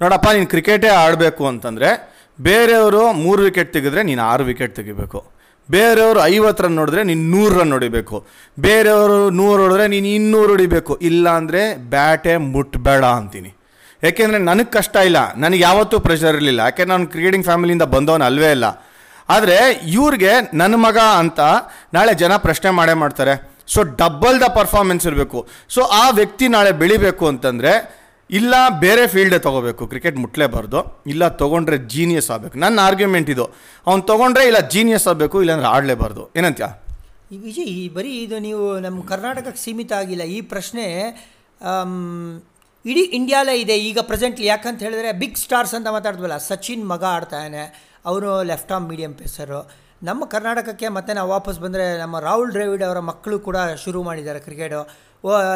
[0.01, 1.89] ನೋಡಪ್ಪ, ನೀನು ಕ್ರಿಕೆಟೇ ಆಡಬೇಕು ಅಂತಂದರೆ,
[2.39, 5.40] ಬೇರೆಯವರು ಮೂರು ವಿಕೆಟ್ ತೆಗೆದ್ರೆ ನೀನು ಆರು ವಿಕೆಟ್ ತೆಗಿಬೇಕು.
[5.71, 8.27] ಬೇರೆಯವರು ಐವತ್ತು ರನ್ ನೋಡಿದ್ರೆ ನೀನು ನೂರು ರನ್ ಹೊಡಿಬೇಕು.
[8.59, 10.95] ಬೇರೆಯವರು ನೂರು ಹೊಡೆದ್ರೆ ನೀನು ಇನ್ನೂರು ಹೊಡಿಬೇಕು.
[10.95, 13.51] ಇಲ್ಲ ಅಂದರೆ ಬ್ಯಾಟೇ ಮುಟ್ಬೇಡ ಅಂತೀನಿ.
[14.03, 15.35] ಯಾಕೆಂದರೆ ನನಗೆ ಕಷ್ಟ ಇಲ್ಲ.
[15.35, 16.59] ನನಗೆ ಯಾವತ್ತೂ ಪ್ರೆಷರ್ ಇರಲಿಲ್ಲ.
[16.59, 18.87] ಯಾಕೆ ನಾನು ಕ್ರಿಕೆಟಿಂಗ್ ಫ್ಯಾಮಿಲಿಯಿಂದ ಬಂದವನು ಅಲ್ವೇ ಇಲ್ಲ.
[19.29, 19.57] ಆದರೆ
[19.87, 21.39] ಇವ್ರಿಗೆ ನನ್ನ ಮಗ ಅಂತ
[21.93, 23.51] ನಾಳೆ ಜನ ಪ್ರಶ್ನೆ ಮಾಡೇ ಮಾಡ್ತಾರೆ.
[23.67, 25.47] ಸೊ ಡಬ್ಬಲ್ ದ ಪರ್ಫಾರ್ಮೆನ್ಸ್ ಇರಬೇಕು.
[25.69, 28.00] ಸೊ ಆ ವ್ಯಕ್ತಿ ನಾಳೆ ಬೆಳಿಬೇಕು ಅಂತಂದರೆ
[28.39, 30.79] ಇಲ್ಲ ಬೇರೆ ಫೀಲ್ಡೇ ತೊಗೋಬೇಕು ಕ್ರಿಕೆಟ್ ಮುಟ್ಲೇಬಾರ್ದು.
[31.13, 32.55] ಇಲ್ಲ ತೊಗೊಂಡ್ರೆ ಜೀನಿಯಸ್ ಆಗಬೇಕು.
[32.63, 33.45] ನನ್ನ ಆರ್ಗ್ಯುಮೆಂಟ್ ಇದು.
[33.87, 36.23] ಅವ್ನು ತೊಗೊಂಡ್ರೆ ಇಲ್ಲ ಜೀನಿಯಸ್ ಆಗಬೇಕು ಇಲ್ಲಾಂದ್ರೆ ಆಡಲೇಬಾರ್ದು.
[36.39, 36.69] ಏನಂತ್ಯಾ?
[37.45, 40.23] ವಿಜಯ್ ಈ ಬರೀ ಇದು ನೀವು ನಮ್ಮ ಕರ್ನಾಟಕಕ್ಕೆ ಸೀಮಿತ ಆಗಿಲ್ಲ.
[40.35, 40.85] ಈ ಪ್ರಶ್ನೆ
[41.71, 41.99] ಆಮ್,
[42.85, 43.75] ಇಡೀ ಇಂಡಿಯಾಲೇ ಇದೆ.
[43.89, 47.63] ಈಗ ಪ್ರೆಸೆಂಟ್ಲಿ ಯಾಕಂತ ಹೇಳಿದ್ರೆ ಬಿಗ್ ಸ್ಟಾರ್ಸ್ ಅಂತ ಮಾತಾಡಿದ್ವಲ್ಲ ಸಚಿನ್ ಮಗ ಆಡ್ತಾನೆ
[48.09, 49.59] ಅವನು ಲೆಫ್ಟ್ ಆರ್ಮ್ ಮೀಡಿಯಂ ಪೇಸರು
[50.09, 54.79] ನಮ್ಮ ಕರ್ನಾಟಕಕ್ಕೆ ಮತ್ತೆ ನಾವು ವಾಪಸ್ ಬಂದರೆ ನಮ್ಮ ರಾಹುಲ್ ದ್ರಾವಿಡ್ ಅವರ ಮಕ್ಕಳು ಕೂಡ ಶುರು ಮಾಡಿದ್ದಾರೆ cricket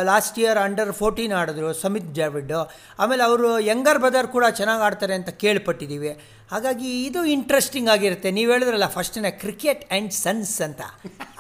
[0.10, 2.60] last year under fourteen ಆಡಿದ್ರು ಸಮಿತ್ ಜಾವಿಡ್ಡು
[3.02, 6.12] ಆಮೇಲೆ ಅವರು ಯಂಗರ್ ಬ್ರದರ್ ಕೂಡ ಚೆನ್ನಾಗಿ ಆಡ್ತಾರೆ ಅಂತ ಕೇಳ್ಪಟ್ಟಿದ್ದೀವಿ
[6.54, 8.30] ಹಾಗಾಗಿ ಇದು ಇಂಟ್ರೆಸ್ಟಿಂಗ್ ಆಗಿರುತ್ತೆ.
[8.38, 10.82] ನೀವು ಹೇಳಿದ್ರಲ್ಲ ಫಸ್ಟ್ನೇ ಕ್ರಿಕೆಟ್ ಆ್ಯಂಡ್ ಸನ್ಸ್ ಅಂತ.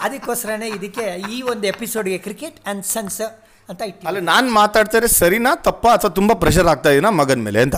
[0.05, 1.05] ಅದಕ್ಕೋಸ್ಕರನೇ ಇದಕ್ಕೆ
[1.35, 3.21] ಈ ಒಂದು ಎಪಿಸೋಡ್ಗೆ ಕ್ರಿಕೆಟ್ ಆ್ಯಂಡ್ ಸನ್ಸ್
[3.69, 7.77] ಅಂತ ಇಟ್ಟು ಅಲ್ಲ ನಾನು ಮಾತಾಡ್ತಾರೆ ಸರಿನಾ ತಪ್ಪ ಅಥವಾ ತುಂಬ ಪ್ರೆಷರ್ ಆಗ್ತಾ ಇದೀನಾ ಮಗನ ಮೇಲೆ ಅಂತ?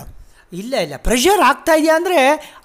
[0.61, 0.95] ಇಲ್ಲ ಇಲ್ಲ.
[1.07, 2.19] ಪ್ರೆಷರ್ ಆಗ್ತಾ ಇದೆಯಾ ಅಂದರೆ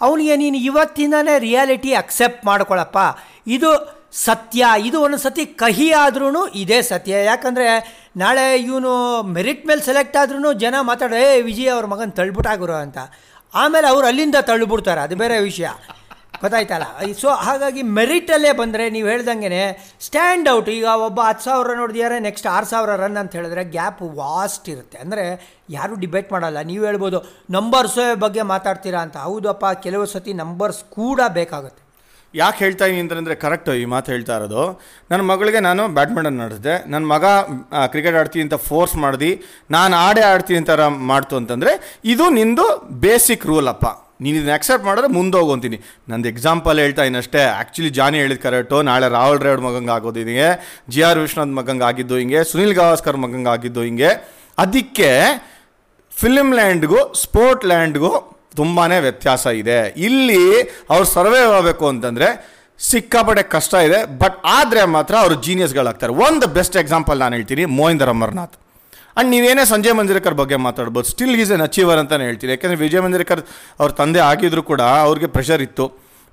[0.06, 2.98] ಅವನಿಗೆ ನೀನು ಇವತ್ತಿಂದನೇ ರಿಯಾಲಿಟಿ ಅಕ್ಸೆಪ್ಟ್ ಮಾಡ್ಕೊಳಪ್ಪ.
[3.56, 3.70] ಇದು
[4.12, 7.12] ಸತ್ಯ, ಇದು ಒಂದು ಸತಿ ಕಹಿ ಆದ್ರೂ ಇದೇ ಸತ್ಯ.
[7.30, 7.66] ಯಾಕಂದರೆ
[8.22, 8.92] ನಾಳೆ ಇವನು
[9.36, 12.98] ಮೆರಿಟ್ ಮೇಲೆ ಸೆಲೆಕ್ಟ್ ಆದ್ರೂ ಜನ ಮಾತಾಡೋ ಏ, ವಿಜಯ್ ಅವ್ರ ಮಗನ ತಳ್ಬಿಟ್ಟಾಗಿರೋ ಅಂತ.
[13.54, 15.68] ಆಮೇಲೆ ಅವ್ರು ಅಲ್ಲಿಂದ ತಳ್ಳಿಬಿಡ್ತಾರೆ ಅದು ಬೇರೆ ವಿಷಯ.
[16.42, 16.86] ಗೊತ್ತಾಯ್ತಲ್ಲ?
[17.22, 19.64] ಸೊ ಹಾಗಾಗಿ ಮೆರಿಟಲ್ಲೇ ಬಂದರೆ ನೀವು ಹೇಳ್ದಂಗೆ
[20.06, 24.66] ಸ್ಟ್ಯಾಂಡ್ ಔಟ್ ಈಗ ಒಬ್ಬ ಹತ್ತು ಸಾವಿರ ನೋಡಿದ್ಯಾರೆ ನೆಕ್ಸ್ಟ್ ಆರು ಸಾವಿರ ರನ್ ಅಂತ ಹೇಳಿದ್ರೆ ಗ್ಯಾಪ್ ವಾಸ್ಟ್
[24.72, 24.98] ಇರುತ್ತೆ.
[25.04, 25.24] ಅಂದರೆ
[25.76, 27.20] ಯಾರೂ ಡಿಬೇಟ್ ಮಾಡಲ್ಲ, ನೀವು ಹೇಳ್ಬೋದು
[27.56, 29.16] ನಂಬರ್ಸೇ ಬಗ್ಗೆ ಮಾತಾಡ್ತೀರಾ ಅಂತ.
[29.28, 31.81] ಹೌದಪ್ಪ, ಕೆಲವು ಸತಿ ನಂಬರ್ಸ್ ಕೂಡ ಬೇಕಾಗುತ್ತೆ.
[32.40, 34.62] ಯಾಕೆ ಹೇಳ್ತಾ ಇದೀನಿ ಅಂತಂದರೆ ಕರೆಕ್ಟ್ ಈ ಮಾತು ಹೇಳ್ತಾ ಇರೋದು.
[35.10, 37.24] ನನ್ನ ಮಗಳಿಗೆ ನಾನು ಬ್ಯಾಡ್ಮಿಂಟನ್ ಆಡಿಸಿದೆ ನನ್ನ ಮಗ
[37.92, 39.30] ಕ್ರಿಕೆಟ್ ಆಡ್ತೀನಿ ಅಂತ ಫೋರ್ಸ್ ಮಾಡಿದೆ.
[39.76, 40.70] ನಾನು ಆಡೇ ಆಡ್ತೀನಿ ಅಂತ
[41.12, 41.74] ಮಾಡ್ತು ಅಂತಂದರೆ,
[42.14, 42.66] ಇದು ನಿಂದು
[43.04, 43.86] ಬೇಸಿಕ್ ರೂಲ್ ಅಪ್ಪ.
[44.24, 45.78] ನೀನು ಇದನ್ನ ಅಕ್ಸೆಪ್ಟ್ ಮಾಡಿದ್ರೆ ಮುಂದೆ ಹೋಗೋಂತೀನಿ.
[46.10, 50.50] ನಂದು ಎಕ್ಸಾಂಪಲ್ ಹೇಳ್ತಾ ಇನ್ನಷ್ಟೇ ಆ್ಯಕ್ಚುಲಿ ಜಾನಿ ಹೇಳಿದ ಕರೆಕ್ಟು ನಾಳೆ ರಾಹುಲ್ ರೇವಡ್ ಮಗಂಗೆ ಆಗೋದು ಹಿಂಗೆ,
[50.92, 54.10] ಜಿ ಆರ್ ವಿಶ್ವನಾಥ್ ಮಗಂಗೆ ಆಗಿದ್ದು ಹಿಂಗೆ, ಸುನಿಲ್ ಗವಾಸ್ಕರ್ ಮಗಂಗೆ ಆಗಿದ್ದು ಹಿಂಗೆ.
[54.64, 55.10] ಅದಕ್ಕೆ
[56.12, 58.12] ಫಿಲ್ಮ್ ಲ್ಯಾಂಡ್ಗೂ ಸ್ಪೋರ್ಟ್ ಲ್ಯಾಂಡ್ಗೂ
[58.58, 59.78] ತುಂಬಾ ವ್ಯತ್ಯಾಸ ಇದೆ.
[60.08, 60.42] ಇಲ್ಲಿ
[60.92, 62.28] ಅವ್ರು ಸರ್ವೇ ಆಗಬೇಕು ಅಂತಂದರೆ
[62.80, 68.54] ಸಿಕ್ಕಾಪಟ್ಟೆ ಕಷ್ಟ ಇದೆ, ಬಟ್ ಆದರೆ ಮಾತ್ರ ಅವರು ಜೀನಿಯಸ್ಗಳಾಗ್ತಾರೆ ಒಂದು ಬೆಸ್ಟ್ ಎಕ್ಸಾಂಪಲ್ ನಾನು ಹೇಳ್ತೀನಿ, ಮೋಹಿಂದರ್ ಅಮರ್ನಾಥ್.
[69.14, 72.50] ಆ್ಯಂಡ್ ನೀವೇನೇ ಸಂಜಯ್ ಮಂಜರೇಕರ್ ಬಗ್ಗೆ ಮಾತಾಡ್ಬೋದು ಸ್ಟಿಲ್ ಈಸ್ ಎನ್ ಅಚೀವರ್ ಅಂತಲೇ ಹೇಳ್ತೀನಿ.
[72.54, 73.42] ಯಾಕೆಂದರೆ ವಿಜಯ್ ಮಂಜರೇಕರ್
[73.80, 75.86] ಅವ್ರ ತಂದೆ ಆಗಿದ್ರು ಕೂಡ ಅವ್ರಿಗೆ ಪ್ರೆಷರ್ ಇತ್ತು.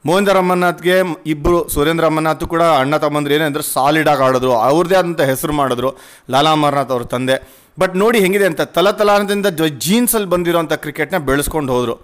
[0.08, 0.98] ಮೋಹಿಂದರ್ ಅಮರ್ನಾಥ್ಗೆ
[1.34, 4.54] ಇಬ್ಬರು ಸುರೇಂದ್ರ ಅಮರ್ನಾಥ್ ಕೂಡ ಅಣ್ಣ ತಮ್ಮಂದ್ರೆ ಏನಂದ್ರೆ ಸಾಲಿಡಾಗಿ ಆಡಿದ್ರು.
[4.68, 5.90] ಅವ್ರದ್ದೇ ಆದಂಥ ಹೆಸರು ಮಾಡಿದ್ರು,
[6.34, 7.36] ಲಾಲಾ ಅಮರ್ನಾಥ್ ಅವ್ರ ತಂದೆ.
[7.82, 9.48] ಬಟ್ ನೋಡಿ ಹೆಂಗಿದೆ ಅಂತ, ತಲತಲಾನದಿಂದ
[9.86, 11.96] ಜೀನ್ಸಲ್ಲಿ ಬಂದಿರೋಂಥ ಕ್ರಿಕೆಟ್ನ ಬೆಳೆಸ್ಕೊಂಡು ಹೋದರು.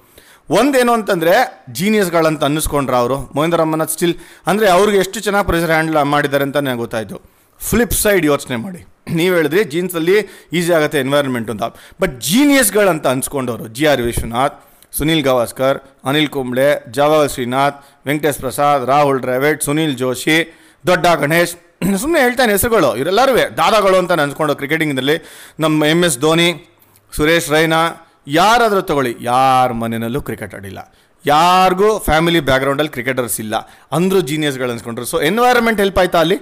[0.50, 1.36] ಒಂದೇನು ಅಂತಂದರೆ
[1.78, 3.18] ಜೀನಿಯಸ್ಗಳಂತ ಅನ್ನಿಸ್ಕೊಂಡ್ರ ಅವರು.
[3.36, 4.16] ಮಹೇಂದ್ರ ಅಮರ್ನಾಥ್ ಸ್ಟಿಲ್
[4.50, 7.18] ಅಂದರೆ ಅವ್ರಿಗೆ ಎಷ್ಟು ಚೆನ್ನಾಗಿ ಪ್ರೆಷರ್ ಹ್ಯಾಂಡಲ್ ಮಾಡಿದ್ದಾರೆ ಅಂತ ನನಗೆ ಗೊತ್ತಾಯಿತು.
[7.62, 8.82] ಫ್ಲಿಪ್ ಸೈಡ್ ಯೋಚನೆ ಮಾಡಿ.
[9.18, 10.18] ನೀವು ಹೇಳಿದ್ರಿ ಜೀನ್ಸಲ್ಲಿ
[10.58, 11.64] ಈಸಿ ಆಗುತ್ತೆ ಎನ್ವೈರನ್ಮೆಂಟ್ ಅಂತ.
[12.02, 14.56] ಬಟ್ ಜೀನಿಯಸ್ಗಳಂತ ಅನ್ಸ್ಕೊಂಡವರು ಜಿ ಆರ್ ವಿಶ್ವನಾಥ್,
[14.98, 15.78] ಸುನೀಲ್ ಗವಾಸ್ಕರ್,
[16.10, 17.78] ಅನಿಲ್ ಕುಂಬ್ಳೆ ಜವಾಹರ್ ಶ್ರೀನಾಥ್,
[18.10, 20.38] ವೆಂಕಟೇಶ್ ಪ್ರಸಾದ್, ರಾಹುಲ್ ದ್ರಾವಿಡ್, ಸುನೀಲ್ ಜೋಶಿ,
[20.84, 21.54] ದೊಡ್ಡ ಗಣೇಶ್
[22.02, 25.16] ಸುಮ್ಮನೆ ಹೇಳ್ತಾನೆ ಹೆಸರುಗಳು ಇವರೆಲ್ಲರೂ ದಾದಾಗಳು ಅಂತ ಅನ್ಸ್ಕೊಂಡು ಕ್ರಿಕೆಟಿಂಗ್ನಲ್ಲಿ
[25.64, 26.50] ನಮ್ಮ ಎಂ ಎಸ್ ಧೋನಿ,
[27.14, 27.82] ಸುರೇಶ್ ರೈನಾ
[28.28, 29.16] ಯಾರಾದರೂ ತಗೊಳ್ಳಿ.
[29.22, 30.94] ಯಾರ ಮನೆಯಲ್ಲೂ ಕ್ರಿಕೆಟ್ ಆಡಿಲ್ಲ.
[31.26, 33.56] ಯಾರಿಗೂ ಫ್ಯಾಮಿಲಿ ಬ್ಯಾಕ್ಗ್ರೌಂಡಲ್ಲಿ ಕ್ರಿಕೆಟರ್ಸ್ ಇಲ್ಲ.
[33.92, 35.06] ಅಂದರೂ ಜೀನಿಯಸ್ಗಳು ಅನ್ಸ್ಕೊಂಡ್ರು.
[35.06, 36.36] ಸೊ ಎನ್ವೈರನ್ಮೆಂಟ್ ಹೆಲ್ಪ್ ಆಯ್ತಾ ಅಲ್ಲಿ?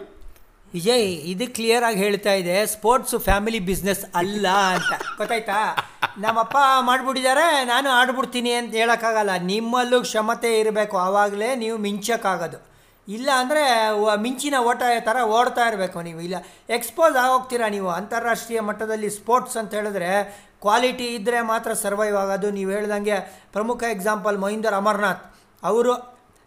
[0.74, 2.66] ವಿಜಯ್ ಇದು ಕ್ಲಿಯರ್ ಆಗಿ ಹೇಳ್ತಾ ಇದೆ.
[2.66, 5.04] ಸ್ಪೋರ್ಟ್ಸ್ ಫ್ಯಾಮಿಲಿ ಬಿಸ್ನೆಸ್ ಅಲ್ಲ ಅಂತ.
[5.18, 5.76] ಗೊತ್ತಾಯ್ತಾ?
[6.18, 9.30] ನಮ್ಮಪ್ಪ ಮಾಡ್ಬಿಟ್ಟಿದ್ದಾರೆ, ನಾನು ಆಡ್ಬಿಡ್ತೀನಿ ಅಂತ ಹೇಳೋಕ್ಕಾಗಲ್ಲ.
[9.38, 10.98] ನಿಮ್ಮಲ್ಲೂ ಕ್ಷಮತೆ ಇರಬೇಕು.
[10.98, 12.74] ಆವಾಗಲೇ ನೀವು ಮಿಂಚಕ್ಕಾಗೋದು.
[13.08, 13.90] ಇಲ್ಲ ಅಂದರೆ
[14.22, 16.22] ಮಿಂಚಿನ ಓಟ ಥರ ಓಡ್ತಾ ಇರಬೇಕು ನೀವು.
[16.22, 16.36] ಇಲ್ಲ
[16.70, 17.90] ಎಕ್ಸ್ಪೋಸ್ ಆಗೋಗ್ತೀರಾ ನೀವು?
[17.90, 20.12] ಅಂತಾರಾಷ್ಟ್ರೀಯ ಮಟ್ಟದಲ್ಲಿ ಸ್ಪೋರ್ಟ್ಸ್ ಅಂತ ಹೇಳಿದ್ರೆ
[20.64, 22.50] ಕ್ವಾಲಿಟಿ ಇದ್ದರೆ ಮಾತ್ರ ಸರ್ವೈವ್ ಆಗೋದು.
[22.58, 23.18] ನೀವು ಹೇಳ್ದಂಗೆ
[23.58, 25.22] ಪ್ರಮುಖ ಎಕ್ಸಾಂಪಲ್ ಮಹೀಂದರ್ ಅಮರ್ನಾಥ್.
[25.64, 25.94] ಅವರು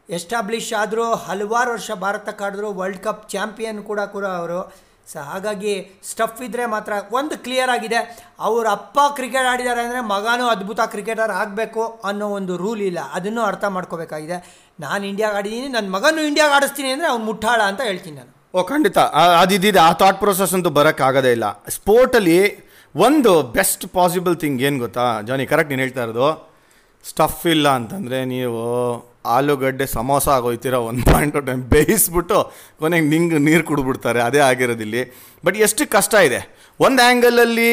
[0.09, 4.61] ಎಸ್ಟಾಬ್ಲಿಷ್ ಆದರೂ ಹಲವಾರು ವರ್ಷ ಭಾರತಕ್ಕೆ ಆಡಿದ್ರು ವರ್ಲ್ಡ್ ಕಪ್ ಚಾಂಪಿಯನ್ ಕೂಡ ಕೂಡ ಅವರು.
[5.11, 5.73] ಸೊ ಹಾಗಾಗಿ
[6.11, 8.01] ಸ್ಟಫ್ ಇದ್ದರೆ ಮಾತ್ರ ಒಂದು ಕ್ಲಿಯರ್ ಆಗಿದೆ.
[8.47, 13.01] ಅವ್ರ ಅಪ್ಪ ಕ್ರಿಕೆಟ್ ಆಡಿದ್ದಾರೆ ಅಂದರೆ ಮಗನೂ ಅದ್ಭುತ ಕ್ರಿಕೆಟರ್ ಆಗಬೇಕು ಅನ್ನೋ ಒಂದು ರೂಲ್ ಇಲ್ಲ.
[13.19, 14.39] ಅದನ್ನು ಅರ್ಥ ಮಾಡ್ಕೋಬೇಕಾಗಿದೆ.
[14.85, 18.33] ನಾನು ಇಂಡಿಯಾಗೆ ಆಡಿದ್ದೀನಿ ನನ್ನ ಮಗನೂ ಇಂಡಿಯಾಗೆ ಆಡಿಸ್ತೀನಿ ಅಂದರೆ ಅವ್ನು ಮುಟ್ಟಾಳ ಅಂತ ಹೇಳ್ತೀನಿ ನಾನು.
[18.55, 18.99] ಓ, ಖಂಡಿತ.
[19.43, 21.47] ಅದಿದ್ದಿದೆ ಆ ಥಾಟ್ ಪ್ರೊಸೆಸ್ ಅಂತೂ ಬರೋಕ್ಕಾಗೋದೇ ಇಲ್ಲ.
[21.79, 22.39] ಸ್ಪೋರ್ಟಲ್ಲಿ
[22.97, 25.21] ಒಂದು ಬೆಸ್ಟ್ ಪಾಸಿಬಲ್ ಥಿಂಗ್ ಏನು ಗೊತ್ತಾ?
[25.21, 26.29] ಜಾನಿ ಕರೆಕ್ಟ್ ನೀನು ಹೇಳ್ತಾ ಇರೋದು.
[27.09, 28.61] ಸ್ಟಫ್ ಇಲ್ಲ ಅಂತಂದರೆ ನೀವು
[29.25, 34.21] ಆಲೂಗಡ್ಡೆ ಸಮೋಸ ಆಗೋಯ್ತೀರ ಒಂದು ಪಾಯಿಂಟ್ ಟೈಮ್ ಬೇಯಿಸ್ಬಿಟ್ಟು ಕೊನೆಗೆ ನಿಂಗೆ ನೀರು ಕುಡಿದ್ಬಿಡ್ತಾರೆ.
[34.21, 35.03] ಅದೇ ಆಗಿರೋದಿಲ್ಲಿ
[35.45, 36.41] ಬಟ್ ಎಷ್ಟು ಕಷ್ಟ ಇದೆ.
[36.81, 37.73] ಒಂದು ಆ್ಯಂಗಲಲ್ಲಿ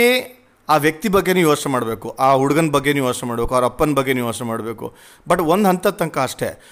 [0.69, 2.09] ಆ ವ್ಯಕ್ತಿ ಬಗ್ಗೆನೂ ಯೋಚನೆ ಮಾಡಬೇಕು.
[2.09, 3.53] ಆ ಹುಡುಗನ ಬಗ್ಗೆನೂ ಯೋಚನೆ ಮಾಡಬೇಕು.
[3.55, 4.95] ಅವ್ರ ಅಪ್ಪನ ಬಗ್ಗೆನೂ ಯೋಚನೆ ಮಾಡಬೇಕು.
[5.27, 6.63] ಬಟ್ ಒಂದು ಹಂತದ ತನಕ ಅಷ್ಟೇ.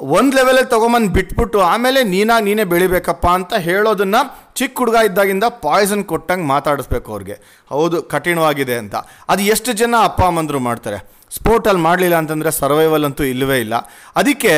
[0.00, 4.20] ಒಂದು ಲೆವೆಲಲ್ಲಿ ತೊಗೊಂಬಂದು ಬಿಟ್ಬಿಟ್ಟು ಆಮೇಲೆ ನೀನಾಗಿ ನೀನೇ ಬೆಳಿಬೇಕಪ್ಪ ಅಂತ ಹೇಳೋದನ್ನು
[4.58, 7.36] ಚಿಕ್ಕ ಹುಡುಗ ಇದ್ದಾಗಿಂದ ಪಾಯ್ಸನ್ ಕೊಟ್ಟಂಗೆ ಮಾತಾಡಿಸ್ಬೇಕು ಅವ್ರಿಗೆ.
[7.70, 8.96] ಹೌದು, ಕಠಿಣವಾಗಿದೆ ಅಂತ.
[9.28, 10.98] ಅದು ಎಷ್ಟು ಜನ ಅಪ್ಪ, ಅಮ್ಮಂದರು ಮಾಡ್ತಾರೆ.
[11.36, 13.76] ಸ್ಪೋರ್ಟಲ್ಲಿ ಮಾಡಲಿಲ್ಲ ಅಂತಂದರೆ ಸರ್ವೈವಲ್ ಅಂತೂ ಇಲ್ಲವೇ ಇಲ್ಲ.
[14.16, 14.52] ಅದಕ್ಕೆ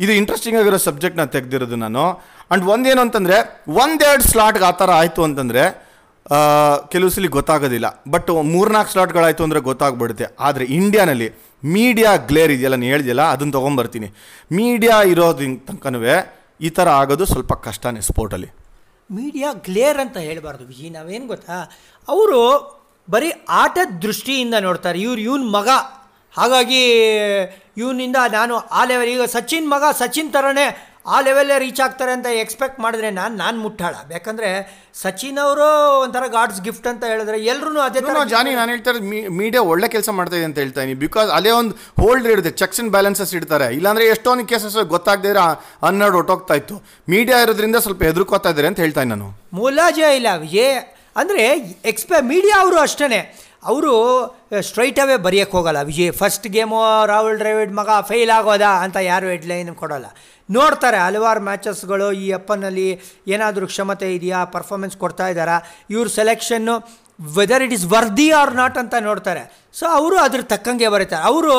[0.00, 2.04] ಇದು ಇಂಟ್ರೆಸ್ಟಿಂಗ್ ಆಗಿರೋ ಸಬ್ಜೆಕ್ಟ್ನ ತೆಗೆದಿರೋದು ನಾನು.
[2.12, 3.36] ಆ್ಯಂಡ್ ಒಂದೇನು ಅಂತಂದರೆ,
[3.82, 5.64] ಒಂದೆರಡು ಸ್ಲಾಟ್ಗೆ ಆ ಥರ ಆಯಿತು ಅಂತಂದರೆ
[6.92, 7.88] ಕೆಲವು ಸಲ ಗೊತ್ತಾಗೋದಿಲ್ಲ.
[8.10, 10.26] ಬಟ್ ಮೂರ್ನಾಲ್ಕು ಸ್ಲಾಟ್ಗಳಾಯಿತು ಅಂದರೆ ಗೊತ್ತಾಗ್ಬಿಡುತ್ತೆ.
[10.40, 11.28] ಆದರೆ ಇಂಡಿಯಾನಲ್ಲಿ
[11.64, 14.08] ಮೀಡಿಯಾ ಗ್ಲೇರ್ ಇದೆಯಲ್ಲ, ನಾನು ಹೇಳಿದೆಯಲ್ಲ, ಅದನ್ನು ತೊಗೊಂಬರ್ತೀನಿ.
[14.52, 16.00] ಮೀಡಿಯಾ ಇರೋದಿನ ತನಕನೂ
[16.60, 18.48] ಈ ಥರ ಆಗೋದು ಸ್ವಲ್ಪ ಕಷ್ಟನೇ ಸ್ಪೋರ್ಟಲ್ಲಿ
[19.10, 21.56] ಮೀಡಿಯಾ ಗ್ಲೇರ್ ಅಂತ ಹೇಳಬಾರ್ದು ವಿಜಿ, ನಾವೇನು ಗೊತ್ತಾ?
[22.08, 22.40] ಅವರು
[23.10, 24.98] ಬರೀ ಆಟದ ದೃಷ್ಟಿಯಿಂದ ನೋಡ್ತಾರೆ.
[25.00, 25.68] ಇವ್ರು ಇವನ್ ಮಗ.
[26.34, 26.82] ಹಾಗಾಗಿ
[27.76, 32.78] ಇವನಿಂದ ನಾನು ಆ ಲೆವೆಲ್ ಈಗ ಸಚಿನ್ ಮಗ ಸಚಿನ್ ಥರನೇ ಆ ಲೆವೆಲ್ಲೇ ರೀಚ್ ಆಗ್ತಾರೆ ಅಂತ ಎಕ್ಸ್ಪೆಕ್ಟ್
[32.84, 33.94] ಮಾಡಿದ್ರೆ ನಾನು ನಾನು ಮುಟ್ಟಾಳ.
[34.16, 34.50] ಯಾಕಂದರೆ
[35.02, 35.66] ಸಚಿನ್ ಅವರು
[36.04, 38.92] ಒಂಥರ ಗಾಡ್ಸ್ ಗಿಫ್ಟ್ ಅಂತ ಹೇಳಿದ್ರೆ ಎಲ್ಲರೂ ಅದೇ ಥರ ಜಾನಿ ನಾನು ಹೇಳ್ತಾ
[39.40, 42.92] ಮೀಡಿಯಾ ಒಳ್ಳೆ ಕೆಲಸ ಮಾಡ್ತಾ ಇದೆ ಅಂತ ಹೇಳ್ತಾ ಇದ್ದೀನಿ ಬಿಕಾಸ್ ಅಲ್ಲೇ ಒಂದು ಹೋಲ್ಡ್ ಇರುತ್ತೆ ಚೆಕ್ಸ್ ಅಂಡ್
[42.96, 43.68] ಬ್ಯಾಲೆನ್ಸಸ್ ಇಡ್ತಾರೆ.
[43.78, 45.46] ಇಲ್ಲಾಂದ್ರೆ ಎಷ್ಟೊಂದು ಕೇಸಸ್ ಗೊತ್ತಾಗದೇ ಇರೋ
[45.86, 46.76] ಹನ್ನೆರಡು ಹೊಟ್ಟೋಗ್ತಾ ಇತ್ತು.
[47.14, 49.30] ಮೀಡಿಯಾ ಇರೋದ್ರಿಂದ ಸ್ವಲ್ಪ ಹೆದರ್ಕೋತಾ ಇದ್ದಾರೆ ಅಂತ ಹೇಳ್ತಾ ಇದ್ದೀನಿ ನಾನು.
[49.60, 50.28] ಮುಲಾಜೆ ಇಲ್ಲ.
[50.64, 50.68] ಏ
[51.22, 51.42] ಅಂದರೆ
[51.90, 53.18] ಎಕ್ಸ್ಪೆ ಮೀಡಿಯಾ ಅವರು ಅಷ್ಟೇ
[53.72, 53.92] ಅವರು
[54.68, 55.80] ಸ್ಟ್ರೈಟ್ ಅವೇ ಬರೆಯೋಕ್ಕೆ ಹೋಗಲ್ಲ.
[55.90, 56.78] ವಿಜಯ್ ಫಸ್ಟ್ ಗೇಮು
[57.12, 60.08] ರಾಹುಲ್ ಡ್ರೈವಿಡ್ ಮಗ ಫೇಲ್ ಆಗೋದಾ ಅಂತ ಯಾರು ಹೆಡ್ಲೈನ್ ಕೊಡೋಲ್ಲ.
[60.48, 62.88] ನೋಡ್ತಾರೆ, ಹಲವಾರು ಮ್ಯಾಚಸ್ಗಳು ಈ ಅಪ್ಪನಲ್ಲಿ
[63.34, 65.56] ಏನಾದರೂ ಕ್ಷಮತೆ ಇದೆಯಾ ಪರ್ಫಾರ್ಮೆನ್ಸ್ ಕೊಡ್ತಾ ಇದ್ದಾರಾ,
[65.94, 66.74] ಇವ್ರ selection
[67.38, 69.44] whether it is worthy or not ಅಂತ ನೋಡ್ತಾರೆ.
[69.78, 71.24] ಸೊ ಅವರು ಅದ್ರ ತಕ್ಕಂಗೆ ಬರೀತಾರೆ.
[71.30, 71.54] ಅವರು,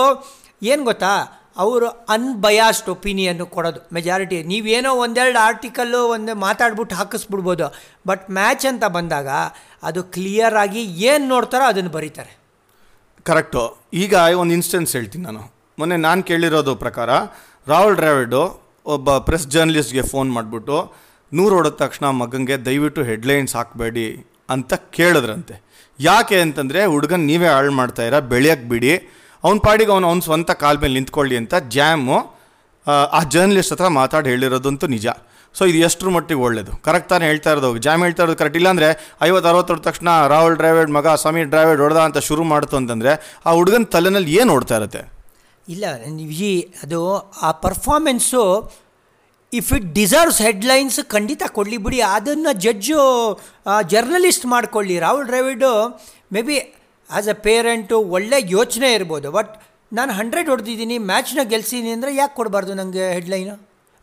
[0.72, 1.14] ಏನು ಗೊತ್ತಾ
[1.64, 3.80] ಅವರು ಅನ್ಬಯಾಸ್ಡ್ ಒಪಿನಿಯನ್ನು ಕೊಡೋದು.
[3.94, 7.68] ಮೆಜಾರಿಟಿ ನೀವೇನೋ ಒಂದೆರಡು ಆರ್ಟಿಕಲ್ಲು ಒಂದು ಮಾತಾಡ್ಬಿಟ್ಟು ಹಾಕಿಸ್ಬಿಡ್ಬೋದು.
[8.08, 9.30] ಬಟ್ ಮ್ಯಾಚ್ ಅಂತ ಬಂದಾಗ
[9.84, 12.34] ಅದು ಕ್ಲಿಯರ್ ಆಗಿ ಏನು ನೋಡ್ತಾರೋ ಅದನ್ನು ಬರೀತಾರೆ.
[13.26, 13.64] ಕರೆಕ್ಟು
[14.04, 15.44] ಈಗ ಒಂದು ಇನ್ಸ್ಟೆನ್ಸ್ ಹೇಳ್ತೀನಿ ನಾನು.
[15.80, 17.10] ಮೊನ್ನೆ ನಾನು ಕೇಳಿರೋದು ಪ್ರಕಾರ,
[17.68, 18.44] ರಾಹುಲ್ ಡ್ರಾವಿಡು
[18.86, 20.78] ಒಬ್ಬ ಪ್ರೆಸ್ ಜರ್ನಲಿಸ್ಟ್ಗೆ ಫೋನ್ ಮಾಡಿಬಿಟ್ಟು,
[21.34, 24.06] ನೂರು ಹೊಡೆದ ತಕ್ಷಣ ಮಗಂಗೆ ದಯವಿಟ್ಟು ಹೆಡ್ಲೈನ್ಸ್ ಹಾಕಬೇಡಿ
[24.50, 25.56] ಅಂತ ಕೇಳಿದ್ರಂತೆ.
[26.00, 28.94] ಯಾಕೆ ಅಂತಂದರೆ ಹುಡುಗನ್ ನೀವೇ ಹಾಳು ಮಾಡ್ತಾಯಿರ ಬೆಳೆಯಕ್ಕೆ ಬಿಡಿ.
[29.46, 32.18] ಅವ್ನ ಪಾಡಿಗೆ ಅವ್ನು ಅವ್ನ ಸ್ವಂತ ಕಾಲ ಮೇಲೆ ನಿಂತ್ಕೊಳ್ಳಿ ಅಂತ ಜ್ಯಾಮು
[33.18, 35.08] ಆ ಜರ್ನಲಿಸ್ಟ್ ಹತ್ರ ಮಾತಾಡಿ ಹೇಳಿರೋದಂತೂ ನಿಜ.
[35.54, 36.72] ಸೊ ಇದು ಎಷ್ಟರ ಮಟ್ಟಿಗೆ ಒಳ್ಳೇದು?
[36.86, 37.78] ಕರೆಕ್ಟ್ ತಾನೇ ಹೇಳ್ತಾ ಇರೋದು.
[37.78, 38.88] ಜಾಮ್ ಹೇಳ್ತಾ ಇರೋದು ಕರೆಕ್ಟ್ ಇಲ್ಲಾಂದರೆ
[39.22, 43.52] ಐವತ್ತು ಅರವತ್ತು ಹೊಡೆದ ತಕ್ಷಣ ರಾಹುಲ್ ಡ್ರೈವಿಡ್ ಮಗ, ಸಮೀರ್ ಡ್ರೈವಿಡ್ ಹೊಡೆದ ಅಂತ ಶುರು ಮಾಡ್ತು ಅಂತಂದರೆ ಆ
[43.52, 45.02] ಹುಡುಗನ ತಲೆನಲ್ಲಿ ಏನು ಓಡ್ತಾ ಇರುತ್ತೆ?
[45.70, 45.86] ಇಲ್ಲ,
[46.20, 47.00] ಈ, ಅದು
[47.42, 48.44] ಆ performance
[49.54, 52.02] if it deserves headlines ಖಂಡಿತ ಕೊಡಲಿ ಬಿಡಿ.
[52.02, 53.02] ಅದನ್ನು ಜಡ್ಜು
[53.88, 55.00] ಜರ್ನಲಿಸ್ಟ್ ಮಾಡ್ಕೊಳ್ಳಿ.
[55.00, 55.72] Rahul Dravid
[56.42, 56.75] maybe
[57.10, 59.30] as a parent ಒಳ್ಳೆ ಯೋಚನೆ ಇರ್ಬೋದು.
[59.38, 59.54] ಬಟ್
[59.92, 63.56] ನಾನು ಹಂಡ್ರೆಡ್ ಹೊಡೆದಿದ್ದೀನಿ ಮ್ಯಾಚ್ನ ಗೆಲ್ಸಿದ್ದೀನಿ ಅಂದರೆ ಯಾಕೆ ಕೊಡಬಾರ್ದು ನನಗೆ headline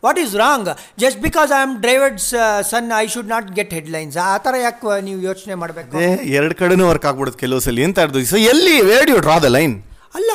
[0.03, 0.69] what is wrong
[1.03, 2.29] just because I am Dravid's
[2.71, 5.93] son I should not get headlines ಆ ಥರ ಯಾಕೆ ನೀವು ಯೋಚನೆ ಮಾಡಬೇಕು?
[6.37, 7.79] ಎರಡು ಕಡೆನೂ ವರ್ಕ್ ಆಗ್ಬಿಡುತ್ತೆ ಕೆಲವು ಸಲ.
[7.89, 7.99] ಅಂತ
[8.33, 9.75] ಸೊ ಎಲ್ಲಿ where you draw the line
[10.17, 10.31] ಅಲ್ಲ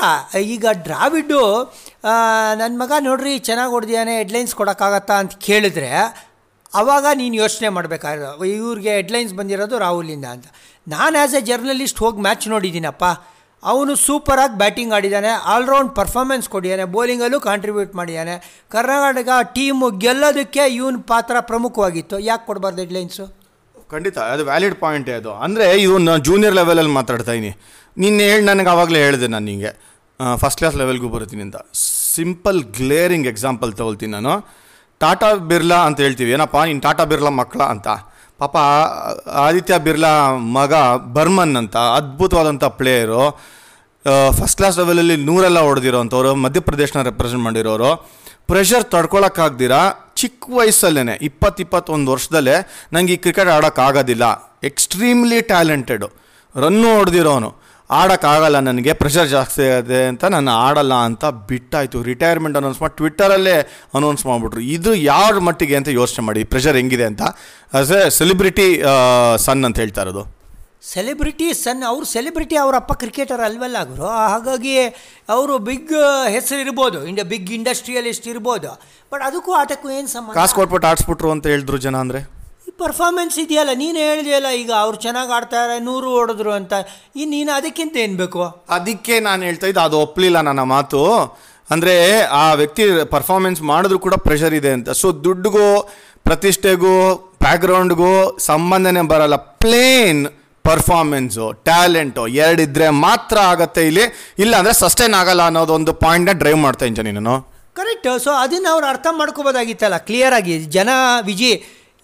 [0.55, 1.41] ಈಗ ಡ್ರಾವಿಡ್ಡು
[2.61, 5.91] ನನ್ನ ಮಗ ನೋಡ್ರಿ ಚೆನ್ನಾಗಿ ಹೊಡೆದಿಯಾನೆ ಹೆಡ್ಲೈನ್ಸ್ ಕೊಡೋಕ್ಕಾಗತ್ತಾ ಅಂತ ಕೇಳಿದ್ರೆ
[6.73, 10.47] ಆವಾಗ ನೀನು ಯೋಚನೆ ಮಾಡಬೇಕಾಗಿರೋ ಇವ್ರಿಗೆ ಹೆಡ್ಲೈನ್ಸ್ ಬಂದಿರೋದು ರಾಹುಲಿಂದ ಅಂತ.
[10.93, 13.05] ನಾನು ಆ್ಯಸ್ ಎ ಜರ್ನಲಿಸ್ಟ್ ಹೋಗಿ ಮ್ಯಾಚ್ ನೋಡಿದ್ದೀನಪ್ಪ
[13.63, 18.35] ಅವನು ಸೂಪರಾಗಿ ಬ್ಯಾಟಿಂಗ್ ಆಡಿದ್ದಾನೆ ಆಲ್ರೌಂಡ್ ಪರ್ಫಾರ್ಮೆನ್ಸ್ ಕೊಡಿದ್ದಾನೆ ಬೌಲಿಂಗಲ್ಲೂ ಕಾಂಟ್ರಿಬ್ಯೂಟ್ ಮಾಡಿದ್ದಾನೆ
[18.75, 22.17] ಕರ್ನಾಟಕ ಟೀಮು ಗೆಲ್ಲೋದಕ್ಕೆ ಇವನ ಪಾತ್ರ ಪ್ರಮುಖವಾಗಿತ್ತು.
[22.29, 23.27] ಯಾಕೆ ಕೊಡಬಾರ್ದು ಹೆಡ್ಲೈನ್ಸು
[23.93, 25.31] ಖಂಡಿತ, ಅದು ವ್ಯಾಲಿಡ್ ಪಾಯಿಂಟೇ ಅದು.
[25.45, 27.53] ಅಂದರೆ ಇವು ಜೂನಿಯರ್ ಲೆವೆಲಲ್ಲಿ ಮಾತಾಡ್ತಾ ಇದ್ದೀನಿ
[27.97, 29.73] ನಿನ್ನೆ ಹೇಳಿ ನನಗೆ ಆವಾಗಲೇ ಹೇಳಿದೆ ನಾನು ನಿಮಗೆ
[30.43, 31.59] ಫಸ್ಟ್ ಕ್ಲಾಸ್ ಲೆವೆಲ್ಗೂ ಬರ್ತೀನಿ ಅಂತ.
[32.17, 34.35] ಸಿಂಪಲ್ ಗ್ಲೇರಿಂಗ್ ಎಕ್ಸಾಂಪಲ್ ತಗೊಳ್ತೀನಿ ನಾನು.
[35.01, 36.31] ಟಾಟಾ ಬಿರ್ಲಾ ಅಂತ ಹೇಳ್ತೀವಿ.
[36.37, 37.89] ಏನಪ್ಪ, ನೀನು ಟಾಟಾ ಬಿರ್ಲಾ ಮಕ್ಕಳ ಅಂತ.
[38.41, 38.57] ಪಾಪ
[39.47, 40.13] ಆದಿತ್ಯ ಬಿರ್ಲಾ
[40.57, 40.75] ಮಗ
[41.15, 43.23] ಬರ್ಮನ್ ಅಂತ ಅದ್ಭುತವಾದಂಥ ಪ್ಲೇಯರು
[44.31, 47.91] ಫಸ್ಟ್ ಕ್ಲಾಸ್ ಲೆವೆಲಲ್ಲಿ ನೂರೆಲ್ಲ ಹೊಡೆದಿರೋ ಅಂಥವ್ರು ಮಧ್ಯಪ್ರದೇಶನ ರೆಪ್ರೆಸೆಂಟ್ ಮಾಡಿರೋರು.
[48.47, 49.81] ಪ್ರೆಷರ್ ತಡ್ಕೊಳಕ್ಕಾಗ್ದಿರಾ?
[50.17, 52.55] ಚಿಕ್ಕ ವಯಸ್ಸಲ್ಲೇ ಇಪ್ಪತ್ತು ಇಪ್ಪತ್ತೊಂದು ವರ್ಷದಲ್ಲೇ
[52.93, 54.25] ನನಗೆ ಈ ಕ್ರಿಕೆಟ್ ಆಡೋಕ್ಕಾಗೋದಿಲ್ಲ.
[54.63, 56.09] ಎಕ್ಸ್ಟ್ರೀಮ್ಲಿ ಟ್ಯಾಲೆಂಟೆಡು
[56.55, 57.51] ರನ್ನು ಹೊಡೆದಿರೋನು.
[57.99, 61.99] ಆಡೋಕ್ಕಾಗಲ್ಲ ನನಗೆ ಪ್ರೆಷರ್ ಜಾಸ್ತಿ ಇದೆ ಅಂತ ನಾನು ಆಡಲ್ಲ ಅಂತ ಬಿಟ್ಟಾಯಿತು.
[62.11, 63.55] ರಿಟೈರ್ಮೆಂಟ್ ಅನೌನ್ಸ್ ಮಾಡಿ ಟ್ವಿಟ್ಟರಲ್ಲೇ
[63.99, 64.63] ಅನೌನ್ಸ್ ಮಾಡಿಬಿಟ್ರು.
[64.77, 67.23] ಇದು ಯಾರ ಮಟ್ಟಿಗೆ ಅಂತ ಯೋಚನೆ ಮಾಡಿ ಪ್ರೆಷರ್ ಹೆಂಗಿದೆ ಅಂತ?
[67.81, 68.69] ಆಸ್ ಎ ಸೆಲಿಬ್ರಿಟಿ
[69.47, 70.25] ಸನ್ ಅಂತ ಹೇಳ್ತಾ ಇರೋದು.
[70.95, 74.07] ಸೆಲೆಬ್ರಿಟಿ ಸನ್ ಅವರು ಸೆಲೆಬ್ರಿಟಿ ಅವರಪ್ಪ ಅಪ್ಪ ಕ್ರಿಕೆಟರ್ ಅಲ್ವಲ್ಲ ಗುರು?
[74.33, 74.75] ಹಾಗಾಗಿ
[75.35, 75.91] ಅವರು ಬಿಗ್
[76.35, 76.99] ಹೆಸರು ಇರ್ಬೋದು.
[77.11, 78.71] ಇಂಡ ಬಿಗ್ ಇಂಡಸ್ಟ್ರಿಯಲಿಸ್ಟ್ ಇರ್ಬೋದು.
[79.13, 80.35] ಬಟ್ ಅದಕ್ಕೂ ಆಟಕ್ಕೂ ಏನು ಸಂಬಂಧ?
[80.39, 82.21] ಕಾಸು ಕೊಟ್ಬಿಟ್ಟು ಆಡಿಸ್ಬಿಟ್ರು ಅಂತ ಹೇಳಿದ್ರು ಜನ ಅಂದರೆ?
[82.83, 86.75] ಪರ್ಫಾರ್ಮೆನ್ಸ್ ಇದೆಯಲ್ಲ ನೀನು ಹೇಳಿದೆಯಲ್ಲ ಈಗ ಅವ್ರು ಚೆನ್ನಾಗಿ ಆಡ್ತಾರೆ ನೂರು ಓಡಿದ್ರು ಅಂತ.
[87.21, 88.43] ಇನ್ನು ನೀನು ಅದಕ್ಕಿಂತ ಏನು ಬೇಕು?
[88.77, 91.01] ಅದಕ್ಕೆ ನಾನು ಹೇಳ್ತಾ ಇದ್ದೆ ಅದು ಒಪ್ಪಲಿಲ್ಲ ನನ್ನ ಮಾತು.
[91.75, 91.95] ಅಂದರೆ
[92.43, 94.91] ಆ ವ್ಯಕ್ತಿ ಪರ್ಫಾರ್ಮೆನ್ಸ್ ಮಾಡಿದ್ರು ಕೂಡ ಪ್ರೆಷರ್ ಇದೆ ಅಂತ.
[95.01, 95.69] ಸೊ ದುಡ್ಡಿಗೂ
[96.29, 96.95] ಪ್ರತಿಷ್ಠೆಗೂ
[97.45, 98.13] ಬ್ಯಾಕ್ಗ್ರೌಂಡ್ಗೂ
[98.51, 99.37] ಸಂಬಂಧನೇ ಬರಲ್ಲ.
[99.63, 100.23] ಪ್ಲೇನ್
[100.65, 104.05] ಪರ್ಫಾರ್ಮೆನ್ಸು ಟ್ಯಾಲೆಂಟು ಎರಡಿದ್ರೆ ಮಾತ್ರ ಆಗತ್ತೆ ಇಲ್ಲಿ.
[104.43, 107.37] ಇಲ್ಲ ಅಂದರೆ ಸಸ್ಟೈನ್ ಆಗಲ್ಲ ಅನ್ನೋದು ಒಂದು ಪಾಯಿಂಟ್ನ ಡ್ರೈವ್ ಮಾಡ್ತಾ ಇದ್ದೀನಿ ನಾನು.
[107.79, 110.91] ಕರೆಕ್ಟ್ ಸೊ ಅದನ್ನು ಅವ್ರು ಅರ್ಥ ಮಾಡ್ಕೋಬೋದಾಗಿತ್ತಲ್ಲ ಕ್ಲಿಯರಾಗಿ ಜನ
[111.29, 111.51] ವಿಜಿ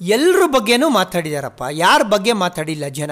[0.09, 1.63] ಎಲ್ಲರ ಬಗ್ಗೆನೂ ಮಾತಾಡಿದಾರಪ್ಪ.
[1.71, 3.11] ಯಾರ ಬಗ್ಗೆ ಮಾತಾಡಿಲ್ಲ ಜನ.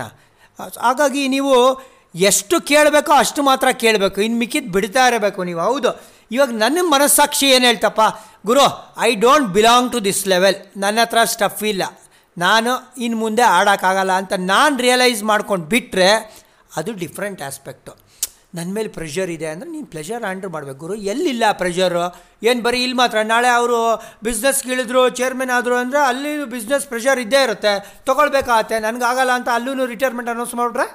[0.81, 1.81] ಹಾಗಾಗಿ ನೀವು
[2.15, 4.21] ಎಷ್ಟು ಕೇಳಬೇಕೋ ಅಷ್ಟು ಮಾತ್ರ ಕೇಳಬೇಕು.
[4.21, 5.61] ಇನ್ನು ಮಿಕ್ಕಿದ್ದು ಬಿಡ್ತಾ ಇರಬೇಕು ನೀವು.
[5.61, 6.01] ಹೌದು.
[6.33, 8.01] ಇವಾಗ ನನ್ನ ಮನಸ್ಸಾಕ್ಷಿ ಏನು ಹೇಳ್ತಪ್ಪ?
[8.47, 11.83] ಗುರು I don't belong to this level ನನ್ನ ಹತ್ರ ಸ್ಟಫ್ ಇಲ್ಲ.
[12.39, 16.43] ನಾನು ಇನ್ನು ಮುಂದೆ ಆಡೋಕ್ಕಾಗಲ್ಲ ಅಂತ ನಾನು ರಿಯಲೈಸ್ ಮಾಡ್ಕೊಂಡು ಬಿಟ್ಟರೆ
[16.77, 18.02] ಅದು ಡಿಫ್ರೆಂಟ್ ಆಸ್ಪೆಕ್ಟು
[18.57, 20.79] ನನ್ನ ಮೇಲೆ ಪ್ರೆಷರ್ ಇದೆ ಅಂದರೆ ನೀನು ಪ್ಲೆಷರ್ ಆಂಡರ್ ಮಾಡಬೇಕು.
[20.85, 22.03] ಗುರು, ಎಲ್ಲಿಲ್ಲ ಪ್ರೆಷರು
[22.49, 23.19] ಏನು ಬರೀ ಇಲ್ಲಿ ಮಾತ್ರ?
[23.33, 23.79] ನಾಳೆ ಅವರು
[24.27, 27.73] ಬಿಸ್ನೆಸ್ ಇಳಿದ್ರು ಚೇರ್ಮನ್ ಆದರು ಅಂದರೆ ಅಲ್ಲಿ ಬಿಸ್ನೆಸ್ ಪ್ರೆಷರ್ ಇದ್ದೇ ಇರುತ್ತೆ.
[28.09, 30.89] ತೊಗೊಳ್ಬೇಕಾಗತ್ತೆ ನನಗಾಗಲ್ಲ ಅಂತ ಅಲ್ಲೂ ರಿಟೈರ್ಮೆಂಟ್ ಅನೌನ್ಸ್ ಮಾಡಿಬಿಟ್ರೆ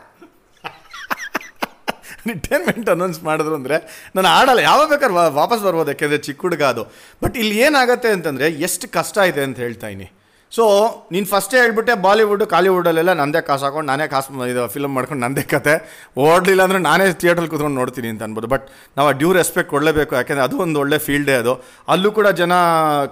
[2.30, 3.78] ರಿಟೈರ್ಮೆಂಟ್ ಅನೌನ್ಸ್ ಮಾಡಿದ್ರು ಅಂದರೆ
[4.16, 4.62] ನಾನು ಆಡಲ್ಲ.
[4.70, 6.84] ಯಾವಾಗ ಬೇಕಾದ್ರೆ ವಾಪಸ್ ಬರ್ಬೋದು ಯಾಕೆಂದರೆ ಚಿಕ್ಕ ಹುಡುಗ ಅದು.
[7.24, 10.08] ಬಟ್ ಇಲ್ಲಿ ಏನಾಗುತ್ತೆ ಅಂತಂದರೆ ಎಷ್ಟು ಕಷ್ಟ ಇದೆ ಅಂತ ಹೇಳ್ತಾ ಇದ್ದೀನಿ.
[10.56, 10.64] ಸೊ
[11.14, 15.74] ನೀನು ಫಸ್ಟೇ ಹೇಳ್ಬಿಟ್ಟೆ ಬಾಲಿವುಡ್ ಕಾಲಿವುಡಲ್ಲೆಲ್ಲ ನಂದೇ ಕಾಸು ಹಾಕೊಂಡು ನಾನೇ ಕಾಸು ಇದು ಫಿಲಮ್ ಮಾಡ್ಕೊಂಡು ನಂದೇ ಕತೆ.
[16.26, 18.48] ಓಡಲಿಲ್ಲ ಅಂದರೆ ನಾನೇ ಥಿಯೇಟ್ರಲ್ಲಿ ಕೂತ್ಕೊಂಡು ನೋಡ್ತೀನಿ ಅಂತ ಅನ್ಬೋದು.
[18.54, 18.66] ಬಟ್
[18.98, 20.16] ನಾವು ಆ ಡ್ಯೂ ರೆಸ್ಪೆಕ್ಟ್ ಕೊಡಲೇಬೇಕು.
[20.20, 21.54] ಯಾಕೆಂದರೆ ಅದು ಒಂದು ಒಳ್ಳೆ ಫೀಲ್ಡೇ ಅದು.
[21.96, 22.54] ಅಲ್ಲೂ ಕೂಡ ಜನ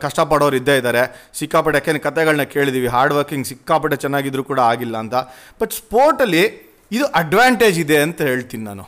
[0.03, 1.03] ಕಷ್ಟಪಡೋರು ಇದ್ದೇ ಇದ್ದಾರೆ
[1.39, 5.15] ಸಿಕ್ಕಾಪಟ್ಟೆ ಯಾಕೆಂದ್ರೆ ಕತೆಗಳನ್ನ ಕೇಳಿದ್ದೀವಿ ಹಾರ್ಡ್ ವರ್ಕಿಂಗ್ ಸಿಕ್ಕಾಪಟ್ಟೆ ಚೆನ್ನಾಗಿದ್ರು ಕೂಡ ಆಗಿಲ್ಲ ಅಂತ.
[5.61, 6.43] ಬಟ್ ಸ್ಪೋರ್ಟಲ್ಲಿ
[6.91, 8.85] ಇದು ಅಡ್ವಾಂಟೇಜ್ ಇದೆ ಅಂತ ಹೇಳ್ತೀನಿ ನಾನು.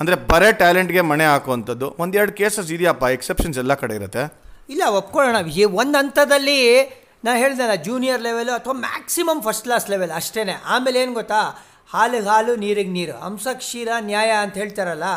[0.00, 1.86] ಅಂದರೆ ಬರೇ ಟ್ಯಾಲೆಂಟ್ಗೆ ಮಣೆ ಹಾಕುವಂಥದ್ದು.
[2.04, 3.04] ಒಂದೆರಡು ಕೇಸಸ್ ಇದೆಯಪ್ಪ.
[3.16, 4.22] ಎಕ್ಸೆಪ್ಷನ್ಸ್ ಎಲ್ಲ ಕಡೆ ಇರುತ್ತೆ.
[4.74, 5.38] ಇಲ್ಲ, ಒಪ್ಕೊಳ್ಳೋಣ.
[5.60, 6.58] ಈ ಒಂದು ಹಂತದಲ್ಲಿ
[7.24, 10.42] ನಾ ಹೇಳಿದೆ ಜೂನಿಯರ್ ಲೆವೆಲು ಅಥವಾ ಮ್ಯಾಕ್ಸಿಮಮ್ ಫಸ್ಟ್ ಕ್ಲಾಸ್ ಲೆವೆಲ್ ಅಷ್ಟೇ
[10.74, 11.40] ಆಮೇಲೆ ಏನು ಗೊತ್ತಾ?
[11.92, 13.14] ಹಾಲಿಗೆ ಹಾಲು, ನೀರಿಗೆ ನೀರು.
[13.24, 15.08] ಹಂಸಕ್ಷೀರ ಕ್ಷೀರ ನ್ಯಾಯ ಅಂತ ಹೇಳ್ತಾರಲ್ಲ,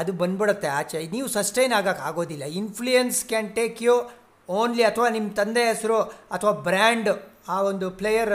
[0.00, 1.00] ಅದು ಬಂದ್ಬಿಡುತ್ತೆ ಆಚೆ.
[1.14, 2.44] ನೀವು ಸಸ್ಟೈನ್ ಆಗೋಕ್ಕೆ ಆಗೋದಿಲ್ಲ.
[2.60, 3.94] Influence can take you
[4.48, 5.98] only ಅಥವಾ ನಿಮ್ಮ ತಂದೆ ಹೆಸರು
[6.36, 7.10] ಅಥವಾ ಬ್ರ್ಯಾಂಡ್
[7.54, 8.34] ಆ ಒಂದು ಪ್ಲೇಯರ್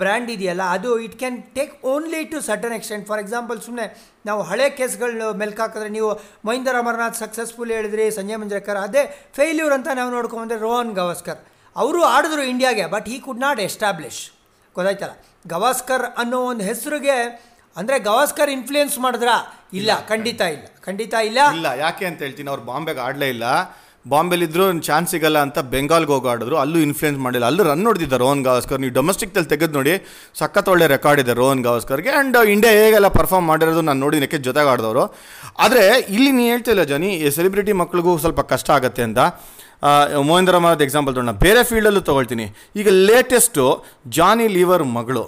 [0.00, 3.86] ಬ್ರ್ಯಾಂಡ್ ಇದೆಯಲ್ಲ, ಅದು it can take only to certain extent for example ಸುಮ್ಮನೆ
[4.28, 6.10] ನಾವು ಹಳೆ ಕೇಸ್ಗಳು ಮೆಲ್ಕಾಕಿದ್ರೆ ನೀವು
[6.48, 9.04] ಮಹೀಂದರ್ ಅಮರ್ನಾಥ್ ಸಕ್ಸಸ್ಫುಲ್ ಹೇಳಿದ್ರಿ, ಸಂಜಯ್ ಮಂಜ್ರೇಕರ್ ಅದೇ
[9.38, 11.40] ಫೇಲ್ಯೂರ್ ಅಂತ ನಾವು ನೋಡ್ಕೊಂಡ್ರೆ ರೋಹನ್ ಗವಾಸ್ಕರ್.
[11.76, 14.20] ಅವರು ಆಡಿದ್ರು ಇಂಡಿಯಾಗೆ but he could not establish
[14.76, 15.14] ಗೊತ್ತಾಯ್ತಲ್ಲ?
[15.52, 17.16] ಗವಾಸ್ಕರ್ ಅನ್ನೋ ಒಂದು ಹೆಸರಿಗೆ
[17.76, 19.36] ಅಂದರೆ ಗವಾಸ್ಕರ್ ಇನ್ಫ್ಲೂಯೆನ್ಸ್ ಮಾಡಿದ್ರಾ?
[19.78, 20.66] ಇಲ್ಲ ಖಂಡಿತ ಇಲ್ಲ.
[20.86, 21.38] ಖಂಡಿತ ಇಲ್ಲ.
[21.58, 23.44] ಇಲ್ಲ ಯಾಕೆ ಅಂತ ಹೇಳ್ತೀನಿ ಅವ್ರು ಬಾಂಬೆಗೆ ಆಡಲೇ ಇಲ್ಲ.
[24.12, 27.46] ಬಾಂಬೆಲಿದ್ರು ಚಾನ್ಸ್ ಸಿಗಲ್ಲ ಅಂತ ಬೆಂಗಾಲ್ಗೆ ಹೋಗಿ ಆಡಿದ್ರು ಅಲ್ಲೂ ಇನ್ಫ್ಲೂಯೆನ್ಸ್ ಮಾಡಿಲ್ಲ.
[27.50, 28.80] ಅಲ್ಲೂ ರನ್ ನೋಡ್ತಿದ್ದಾರೆ ರೋಹನ್ ಗವಾಸ್ಕರ್.
[28.84, 29.94] ನೀವು ಡೊಮೆಸ್ಟಿಕ್ದಲ್ಲಿ ತೆಗೆದು ನೋಡಿ
[30.40, 32.10] ಸಖತ್ ಒಳ್ಳೆ ರೆಕಾರ್ಡ್ ಇದೆ ರೋಹನ್ ಗವಾಸ್ಕರ್ಗೆ.
[32.16, 35.04] ಆ್ಯಂಡ್ ಇಂಡಿಯಾ ಹೇಗೆಲ್ಲ ಪರ್ಫಾರ್ಮ್ ಮಾಡಿರೋದು ನಾನು ನೋಡಿದಕ್ಕೆ ಜೊತೆಗೆ ಆಡಿದವರು.
[35.64, 35.84] ಆದರೆ
[36.16, 39.20] ಇಲ್ಲಿ ನೀ ಹೇಳ್ತಿಲ್ಲ ಜನಿ ಸೆಲೆಬ್ರಿಟಿ ಮಕ್ಳಿಗೂ ಸ್ವಲ್ಪ ಕಷ್ಟ ಆಗುತ್ತೆ ಅಂತ.
[40.30, 42.46] ಮೋಹಿಂದ್ರ ಮಾರದ ಎಕ್ಸಾಂಪಲ್ ತೊಗೊಂಡ ಬೇರೆ ಫೀಲ್ಡಲ್ಲೂ ತೊಗೊಳ್ತೀನಿ.
[42.80, 43.64] ಈಗ ಲೇಟೆಸ್ಟು
[44.18, 45.24] ಜಾನಿ ಲೀವರ್ ಮಗಳು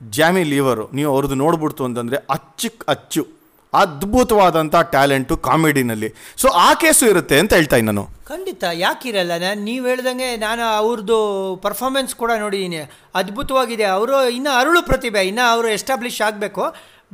[0.00, 3.24] ಜಾಮಿ ಲೀವರು ನೀವು ಅವ್ರದ್ದು ನೋಡ್ಬಿಡ್ತು ಅಂತಂದರೆ ಅಚ್ಚುಕ್ ಅಚ್ಚು
[3.72, 6.08] ಅದ್ಭುತವಾದಂಥ ಟ್ಯಾಲೆಂಟು ಕಾಮಿಡಿನಲ್ಲಿ
[6.42, 8.04] ಸೊ ಆ ಕೇಸು ಇರುತ್ತೆ ಅಂತ ಹೇಳ್ತಾ ನಾನು.
[8.28, 11.18] ಖಂಡಿತ ಯಾಕಿರಲ್ಲ ನಾನು ನೀವು ಹೇಳ್ದಂಗೆ ನಾನು ಅವ್ರದ್ದು
[11.64, 12.80] ಪರ್ಫಾರ್ಮೆನ್ಸ್ ಕೂಡ ನೋಡಿದ್ದೀನಿ
[13.20, 13.86] ಅದ್ಭುತವಾಗಿದೆ.
[13.96, 16.64] ಅವರು ಇನ್ನೂ ಅರಳು ಪ್ರತಿಭೆ ಇನ್ನು ಅವರು ಎಸ್ಟಾಬ್ಲಿಷ್ ಆಗಬೇಕು.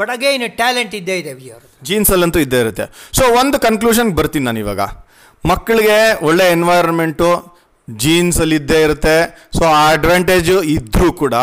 [0.00, 1.35] ಬಟ್ ಅಗೇನ್ ಟ್ಯಾಲೆಂಟ್ ಇದ್ದೇ ಇದೆ
[1.88, 2.87] ಜೀನ್ಸಲ್ಲಂತೂ ಇದ್ದೇ ಇರುತ್ತೆ.
[3.18, 4.80] ಸೊ ಒಂದು ಕನ್ಕ್ಲೂಷನ್ಗೆ ಬರ್ತೀನಿ ನಾನು ಇವಾಗ.
[5.46, 7.54] ಮಕ್ಕಳಿಗೆ ಒಳ್ಳೆ ಎನ್ವೈರನ್ಮೆಂಟು
[7.88, 9.16] ಜೀನ್ಸಲ್ಲಿ ಇದ್ದೇ ಇರುತ್ತೆ.
[9.59, 11.35] ಸೊ ಆ ಅಡ್ವಾಂಟೇಜು ಇದ್ದರೂ ಕೂಡ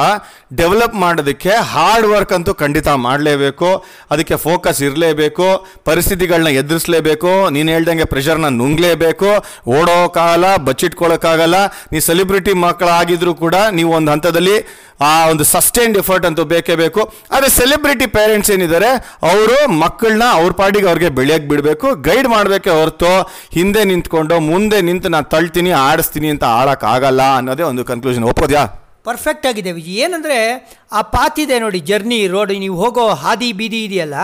[0.56, 3.70] ಡೆವಲಪ್ ಮಾಡೋದಕ್ಕೆ ಹಾರ್ಡ್ ವರ್ಕ್ ಅಂತೂ ಖಂಡಿತ ಮಾಡಲೇಬೇಕು.
[4.12, 5.48] ಅದಕ್ಕೆ ಫೋಕಸ್ ಇರಲೇಬೇಕು.
[5.86, 7.50] ಪರಿಸ್ಥಿತಿಗಳನ್ನ ಎದುರಿಸಲೇಬೇಕು.
[7.50, 9.30] ನೀನು ಹೇಳ್ದಂಗೆ ಪ್ರೆಷರ್ನ ನುಂಗಲೇಬೇಕು.
[9.78, 11.56] ಓಡೋಕ್ಕಾಗಲ್ಲ ಬಚ್ಚಿಟ್ಕೊಳ್ಳೋಕ್ಕಾಗಲ್ಲ
[11.92, 14.58] ನೀ ಸೆಲೆಬ್ರಿಟಿ ಮಕ್ಕಳಾಗಿದ್ದರೂ ಕೂಡ ನೀವು ಒಂದು ಹಂತದಲ್ಲಿ
[15.10, 17.02] ಆ ಒಂದು ಸಸ್ಟೈನ್ಡ್ ಎಫರ್ಟ್ ಅಂತೂ ಬೇಕೇ ಬೇಕು.
[17.34, 18.92] ಆದರೆ ಸೆಲೆಬ್ರಿಟಿ ಪೇರೆಂಟ್ಸ್ ಏನಿದ್ದಾರೆ,
[19.32, 21.88] ಅವರು ಮಕ್ಕಳನ್ನ ಅವ್ರ ಪಾಡಿಗೆ ಅವ್ರಿಗೆ ಬೆಳೆಯೋಕೆ ಬಿಡಬೇಕು.
[22.10, 23.14] ಗೈಡ್ ಮಾಡಬೇಕೆ ಹೊರತು
[23.58, 28.64] ಹಿಂದೆ ನಿಂತ್ಕೊಂಡು ಮುಂದೆ ನಿಂತು ನಾನು ತಳ್ತೀನಿ, ಆಡಿಸ್ತೀನಿ ಅಂತ ಆಡೋಕ್ಕಾಗಲ್ಲ ಅನ್ನೋದೇ ಒಂದು ಕನ್ಕ್ಲೂಷನ್ ಒಪ್ಪೋದ್ಯಾ
[29.08, 29.94] ಪರ್ಫೆಕ್ಟ್ ಆಗಿದೆ ವಿಜಿ.
[30.06, 30.40] ಏನಂದರೆ
[30.98, 34.16] ಆ ಪಾತ್ ಇದೆ ನೋಡಿ ಜರ್ನಿ ರೋಡ್ ನೀವು ಹೋಗೋ ಹಾದಿ ಬೀದಿ ಇದೆಯಲ್ಲ,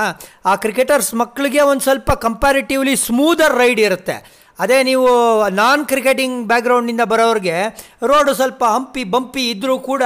[0.50, 4.18] ಆ ಕ್ರಿಕೆಟರ್ಸ್ ಮಕ್ಕಳಿಗೆ ಒಂದು ಸ್ವಲ್ಪ ಕಂಪ್ಯಾರಿಟಿವ್ಲಿ ಸ್ಮೂದರ್ ರೈಡ್ ಇರುತ್ತೆ.
[4.60, 5.08] ಅದೇ ನೀವು
[5.62, 7.58] ನಾನ್ ಕ್ರಿಕೆಟಿಂಗ್ ಬ್ಯಾಕ್ಗ್ರೌಂಡಿಂದ ಬರೋರಿಗೆ
[8.12, 10.04] ರೋಡು ಸ್ವಲ್ಪ ಹಂಪಿ ಬಂಪಿ ಇದ್ದರೂ ಕೂಡ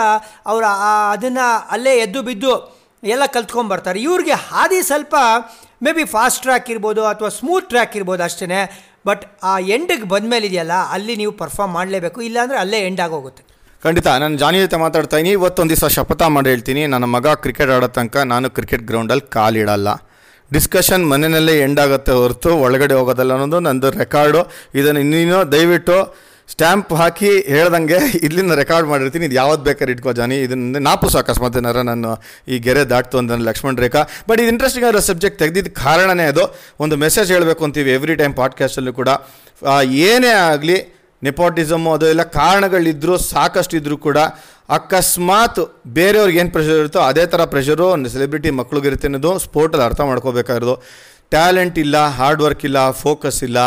[0.51, 0.67] ಅವರು
[1.13, 2.53] ಅದನ್ನು ಅಲ್ಲೇ ಎದ್ದು ಬಿದ್ದು
[3.03, 5.15] ಎಲ್ಲ ಕಲ್ತ್ಕೊಂಬರ್ತಾರೆ ಇವ್ರಿಗೆ ಹಾದಿ ಸ್ವಲ್ಪ
[5.85, 8.59] ಮೇ ಬಿ ಫಾಸ್ಟ್ ಟ್ರ್ಯಾಕ್ ಇರ್ಬೋದು ಅಥವಾ ಸ್ಮೂತ್ ಟ್ರ್ಯಾಕ್ ಇರ್ಬೋದು ಅಷ್ಟೇ
[9.07, 12.19] ಬಟ್ ಆ ಎಂಡಿಗೆ ಬಂದಮೇಲೆ ಇದೆಯಲ್ಲ ಅಲ್ಲಿ ನೀವು ಪರ್ಫಾರ್ಮ್ ಮಾಡಲೇಬೇಕು.
[12.27, 13.43] ಇಲ್ಲಾಂದರೆ ಅಲ್ಲೇ ಎಂಡ್ ಆಗೋಗುತ್ತೆ.
[13.83, 16.81] ಖಂಡಿತ, ನಾನು ಜಾನಿ ಜೊತೆ ಮಾತಾಡ್ತಾ ಇವತ್ತೊಂದು ದಿವಸ ಶಪಥ ಮಾಡಿ ಹೇಳ್ತೀನಿ.
[16.93, 19.89] ನನ್ನ ಮಗ ಕ್ರಿಕೆಟ್ ಆಡೋ ತನಕ ನಾನು ಕ್ರಿಕೆಟ್ ಗ್ರೌಂಡಲ್ಲಿ ಕಾಲಿಡಲ್ಲ.
[20.53, 27.29] ಡಿಸ್ಕಷನ್ ಮನೆಯಲ್ಲೇ ಎಂಡ್ ಆಗುತ್ತೆ ಹೊರತು ಒಳಗಡೆ ಹೋಗೋದಲ್ಲ ಅನ್ನೋದು ನಂದು ರೆಕಾರ್ಡು ಇದನ್ನು ಇನ್ನೇನು ದಯವಿಟ್ಟು ಸ್ಟ್ಯಾಂಪ್ ಹಾಕಿ
[27.41, 29.25] ಹೇಳ್ದಂಗೆ ಇಲ್ಲಿಂದ ರೆಕಾರ್ಡ್ ಮಾಡಿರ್ತೀನಿ.
[29.25, 30.35] ಇದು ಯಾವ್ದು ಬೇಕಾದ್ರೆ ಇಟ್ಕೋ ಜಾನಿ.
[30.35, 34.03] ಇದನ್ನ ನಾಪುಸ ಅಕಸ್ಮಾತ್ ಏನಾರ ನಾನು ಈ ಗೆರೆ ದಾಟ್ತು ಅಂತ ಲಕ್ಷ್ಮಣ್ ರೇಖಾ.
[34.29, 36.59] ಬಟ್ ಇದು ಇಂಟ್ರೆಸ್ಟಿಂಗ್ ಆಗಿರೋ ಸಬ್ಜೆಕ್ಟ್ ತೆಗೆದಿದ್ದ ಕಾರಣನೇ ಅದು.
[36.79, 39.09] ಒಂದು ಮೆಸೇಜ್ ಹೇಳಬೇಕು ಅಂತೀವಿ ಎವ್ರಿ ಟೈಮ್ ಪಾಡ್ಕಾಸ್ಟಲ್ಲೂ ಕೂಡ.
[39.83, 44.17] ಏನೇ ಆಗಲಿ ನೆಪೋಟಿಸಮು ಅದು ಎಲ್ಲ ಕಾರಣಗಳಿದ್ದರೂ ಸಾಕಷ್ಟು ಇದ್ದರೂ ಕೂಡ
[44.77, 45.61] ಅಕಸ್ಮಾತ್
[45.99, 50.75] ಬೇರೆಯವ್ರಿಗೆ ಏನು ಪ್ರೆಷರ್ ಇರುತ್ತೋ ಅದೇ ಥರ ಪ್ರೆಷರು ಸೆಲೆಬ್ರಿಟಿ ಮಕ್ಳಿಗಿರುತ್ತೆ ಅನ್ನೋದು ಸ್ಪೋರ್ಟಲ್ಲಿ ಅರ್ಥ ಮಾಡ್ಕೋಬೇಕಾಗಿರೋದು.
[51.35, 53.59] ಟ್ಯಾಲೆಂಟ್ ಇಲ್ಲ ಹಾರ್ಡ್ ವರ್ಕ್ ಇಲ್ಲ ಫೋಕಸ್ ಇಲ್ಲ.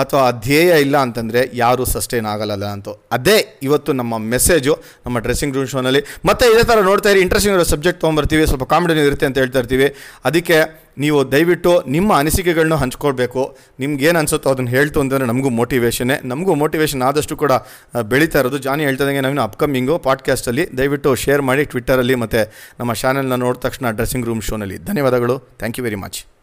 [0.00, 2.88] ಅಥವಾ ಧ್ಯೇಯ ಇಲ್ಲ ಅಂತಂದರೆ ಯಾರೂ ಸಸ್ಟೈನ್ ಆಗಲ್ಲ ಅಂತ.
[3.12, 7.64] ಅದೇ ಇವತ್ತು ನಮ್ಮ ಮೆಸೇಜು ನಮ್ಮ ಡ್ರೆಸ್ಸಿಂಗ್ ರೂಮ್ ಶೋನಲ್ಲಿ ಮತ್ತೆ ಇದೇ ಥರ ನೋಡ್ತಾ ಇರಿ ಇಂಟ್ರೆಸ್ಟಿಂಗ್ ಇರೋ
[7.64, 9.94] ಸಬ್ಜೆಕ್ಟ್ ತೊಗೊಂಬರ್ತೀವಿ ಸ್ವಲ್ಪ ಕಾಮಿಡಿ ಇರುತ್ತೆ ಅಂತ ಹೇಳ್ತಾ ಇರ್ತೀವಿ.
[10.24, 13.56] ಅದಕ್ಕೆ ನೀವು ದಯವಿಟ್ಟು ನಿಮ್ಮ ಅನಿಸಿಕೆಗಳನ್ನ ಹಂಚ್ಕೊಳ್ಬೇಕು.
[13.80, 17.52] ನಿಮ್ಗೇನು ಅನ್ಸುತ್ತೋ ಅದನ್ನು ಹೇಳ್ತು ಅಂತಂದರೆ ನಮಗೂ ಮೋಟಿವೇಶನ್ನೇ ನಮಗೂ ಮೋಟಿವೇಶನ್ ಆದಷ್ಟು ಕೂಡ
[17.94, 18.58] ಆ, ಬೆಳೀತಾ ಇರೋದು.
[18.58, 24.26] ಜಾನಿ ಹೇಳ್ತಾಯಿದ್ದಂಗೆ ನಾವಿನ್ನು ಅಪ್ಕಮಿಂಗು ಪಾಡ್ಕಾಸ್ಟಲ್ಲಿ ದಯವಿಟ್ಟು ಶೇರ್ ಮಾಡಿ ಟ್ವಿಟ್ಟರಲ್ಲಿ ಮತ್ತು ನಮ್ಮ ಚಾನಲ್ನ ನೋಡಿದ ತಕ್ಷಣ ಡ್ರೆಸ್ಸಿಂಗ್
[24.26, 25.38] ರೂಮ್ ಶೋನಲ್ಲಿ ಧನ್ಯವಾದಗಳು.
[25.38, 26.39] Thank you very much